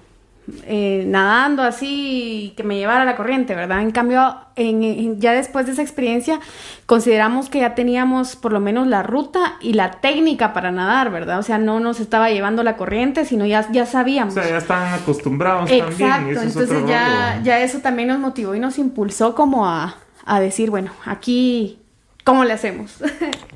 eh, 0.64 1.04
nadando 1.06 1.62
así 1.62 2.52
que 2.56 2.64
me 2.64 2.76
llevara 2.76 3.04
la 3.04 3.14
corriente, 3.14 3.54
¿verdad? 3.54 3.80
En 3.80 3.92
cambio, 3.92 4.36
en, 4.56 5.20
ya 5.20 5.32
después 5.32 5.66
de 5.66 5.72
esa 5.72 5.82
experiencia, 5.82 6.40
consideramos 6.86 7.48
que 7.48 7.60
ya 7.60 7.76
teníamos 7.76 8.34
por 8.34 8.52
lo 8.52 8.58
menos 8.58 8.88
la 8.88 9.04
ruta 9.04 9.56
y 9.60 9.74
la 9.74 9.92
técnica 9.92 10.52
para 10.52 10.72
nadar, 10.72 11.10
¿verdad? 11.10 11.38
O 11.38 11.42
sea, 11.42 11.58
no 11.58 11.78
nos 11.78 12.00
estaba 12.00 12.30
llevando 12.30 12.64
la 12.64 12.76
corriente, 12.76 13.24
sino 13.24 13.46
ya, 13.46 13.70
ya 13.70 13.86
sabíamos. 13.86 14.36
O 14.36 14.40
sea, 14.40 14.50
ya 14.50 14.58
estaban 14.58 14.92
acostumbrados 14.94 15.70
Exacto, 15.70 15.96
también. 15.98 16.36
Exacto, 16.36 16.60
entonces 16.60 16.88
ya, 16.88 17.40
ya 17.44 17.60
eso 17.60 17.78
también 17.78 18.08
nos 18.08 18.18
motivó 18.18 18.54
y 18.54 18.58
nos 18.58 18.78
impulsó 18.78 19.36
como 19.36 19.66
a, 19.68 19.96
a 20.24 20.40
decir, 20.40 20.70
bueno, 20.70 20.90
aquí, 21.04 21.78
¿cómo 22.24 22.44
le 22.44 22.52
hacemos? 22.52 22.96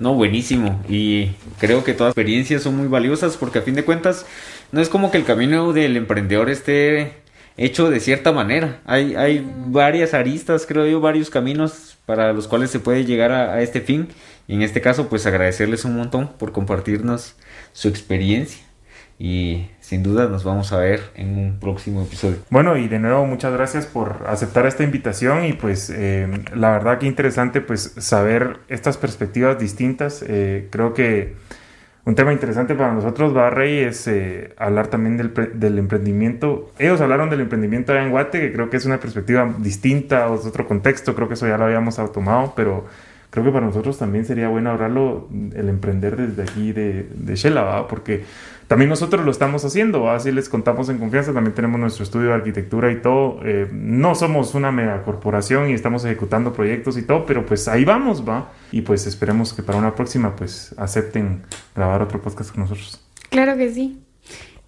No, 0.00 0.14
buenísimo. 0.14 0.82
Y 0.88 1.32
creo 1.58 1.84
que 1.84 1.92
todas 1.92 2.08
las 2.08 2.16
experiencias 2.16 2.62
son 2.62 2.76
muy 2.76 2.88
valiosas 2.88 3.36
porque 3.36 3.58
a 3.58 3.62
fin 3.62 3.74
de 3.74 3.84
cuentas 3.84 4.26
no 4.72 4.80
es 4.80 4.88
como 4.88 5.10
que 5.10 5.18
el 5.18 5.24
camino 5.24 5.74
del 5.74 5.96
emprendedor 5.96 6.48
esté 6.48 7.20
hecho 7.58 7.90
de 7.90 8.00
cierta 8.00 8.32
manera. 8.32 8.80
Hay, 8.86 9.14
hay 9.14 9.46
varias 9.66 10.14
aristas, 10.14 10.64
creo 10.66 10.86
yo, 10.86 11.00
varios 11.00 11.28
caminos 11.28 11.98
para 12.06 12.32
los 12.32 12.48
cuales 12.48 12.70
se 12.70 12.80
puede 12.80 13.04
llegar 13.04 13.30
a, 13.30 13.60
este 13.60 13.82
fin. 13.82 14.08
Y 14.48 14.54
en 14.54 14.62
este 14.62 14.80
caso, 14.80 15.08
pues 15.08 15.26
agradecerles 15.26 15.84
un 15.84 15.96
montón 15.96 16.28
por 16.28 16.52
compartirnos 16.52 17.36
su 17.74 17.88
experiencia. 17.88 18.64
Y 19.22 19.66
sin 19.80 20.02
duda 20.02 20.28
nos 20.28 20.44
vamos 20.44 20.72
a 20.72 20.78
ver 20.78 21.02
en 21.14 21.36
un 21.36 21.60
próximo 21.60 22.02
episodio. 22.02 22.38
Bueno, 22.48 22.78
y 22.78 22.88
de 22.88 22.98
nuevo 22.98 23.26
muchas 23.26 23.52
gracias 23.52 23.84
por 23.84 24.24
aceptar 24.26 24.64
esta 24.64 24.82
invitación 24.82 25.44
y 25.44 25.52
pues 25.52 25.92
eh, 25.94 26.26
la 26.54 26.70
verdad 26.70 26.96
que 26.96 27.06
interesante 27.06 27.60
pues 27.60 27.92
saber 27.98 28.60
estas 28.68 28.96
perspectivas 28.96 29.58
distintas. 29.58 30.24
Eh, 30.26 30.68
creo 30.70 30.94
que 30.94 31.34
un 32.06 32.14
tema 32.14 32.32
interesante 32.32 32.74
para 32.74 32.94
nosotros, 32.94 33.34
Barrey, 33.34 33.80
es 33.80 34.08
eh, 34.08 34.54
hablar 34.56 34.86
también 34.86 35.18
del, 35.18 35.34
del, 35.52 35.78
emprendimiento. 35.78 36.72
Ellos 36.78 37.02
hablaron 37.02 37.28
del 37.28 37.42
emprendimiento 37.42 37.94
en 37.94 38.08
Guate, 38.08 38.40
que 38.40 38.54
creo 38.54 38.70
que 38.70 38.78
es 38.78 38.86
una 38.86 39.00
perspectiva 39.00 39.54
distinta, 39.58 40.34
es 40.34 40.46
otro 40.46 40.66
contexto, 40.66 41.14
creo 41.14 41.28
que 41.28 41.34
eso 41.34 41.46
ya 41.46 41.58
lo 41.58 41.66
habíamos 41.66 41.96
tomado, 42.10 42.54
pero 42.56 42.86
creo 43.30 43.44
que 43.44 43.50
para 43.52 43.66
nosotros 43.66 43.98
también 43.98 44.24
sería 44.24 44.48
bueno 44.48 44.70
hablarlo, 44.70 45.28
el 45.54 45.68
emprender 45.68 46.16
desde 46.16 46.42
aquí 46.42 46.72
de, 46.72 47.08
de 47.14 47.36
Shela, 47.36 47.86
porque 47.88 48.24
también 48.70 48.88
nosotros 48.88 49.24
lo 49.24 49.32
estamos 49.32 49.64
haciendo, 49.64 50.08
así 50.10 50.30
les 50.30 50.48
contamos 50.48 50.88
en 50.90 50.98
confianza, 50.98 51.32
también 51.32 51.56
tenemos 51.56 51.80
nuestro 51.80 52.04
estudio 52.04 52.28
de 52.28 52.34
arquitectura 52.34 52.92
y 52.92 53.02
todo. 53.02 53.40
Eh, 53.44 53.68
no 53.72 54.14
somos 54.14 54.54
una 54.54 54.70
mega 54.70 55.02
corporación 55.02 55.70
y 55.70 55.72
estamos 55.72 56.04
ejecutando 56.04 56.52
proyectos 56.52 56.96
y 56.96 57.02
todo, 57.02 57.26
pero 57.26 57.44
pues 57.44 57.66
ahí 57.66 57.84
vamos, 57.84 58.22
va. 58.28 58.52
Y 58.70 58.82
pues 58.82 59.08
esperemos 59.08 59.52
que 59.52 59.64
para 59.64 59.76
una 59.76 59.96
próxima 59.96 60.36
pues 60.36 60.72
acepten 60.78 61.42
grabar 61.74 62.00
otro 62.02 62.22
podcast 62.22 62.52
con 62.52 62.60
nosotros. 62.60 63.00
Claro 63.28 63.56
que 63.56 63.74
sí. 63.74 63.98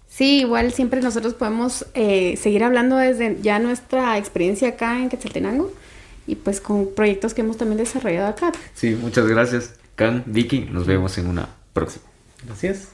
Sí, 0.09 0.41
igual 0.41 0.73
siempre 0.73 0.99
nosotros 0.99 1.33
podemos 1.33 1.87
eh, 1.93 2.35
seguir 2.35 2.65
hablando 2.65 2.97
desde 2.97 3.37
ya 3.41 3.57
nuestra 3.59 4.17
experiencia 4.17 4.67
acá 4.67 4.99
en 4.99 5.07
Quetzaltenango 5.07 5.71
y 6.27 6.35
pues 6.35 6.61
con 6.61 6.93
proyectos 6.93 7.33
que 7.33 7.41
hemos 7.41 7.57
también 7.57 7.77
desarrollado 7.77 8.27
acá. 8.27 8.51
Sí, 8.73 8.97
muchas 8.99 9.27
gracias, 9.27 9.75
Can, 9.95 10.23
Vicky, 10.25 10.61
nos 10.61 10.87
vemos 10.87 11.17
en 11.17 11.27
una 11.27 11.49
próxima. 11.73 12.05
Gracias. 12.45 12.92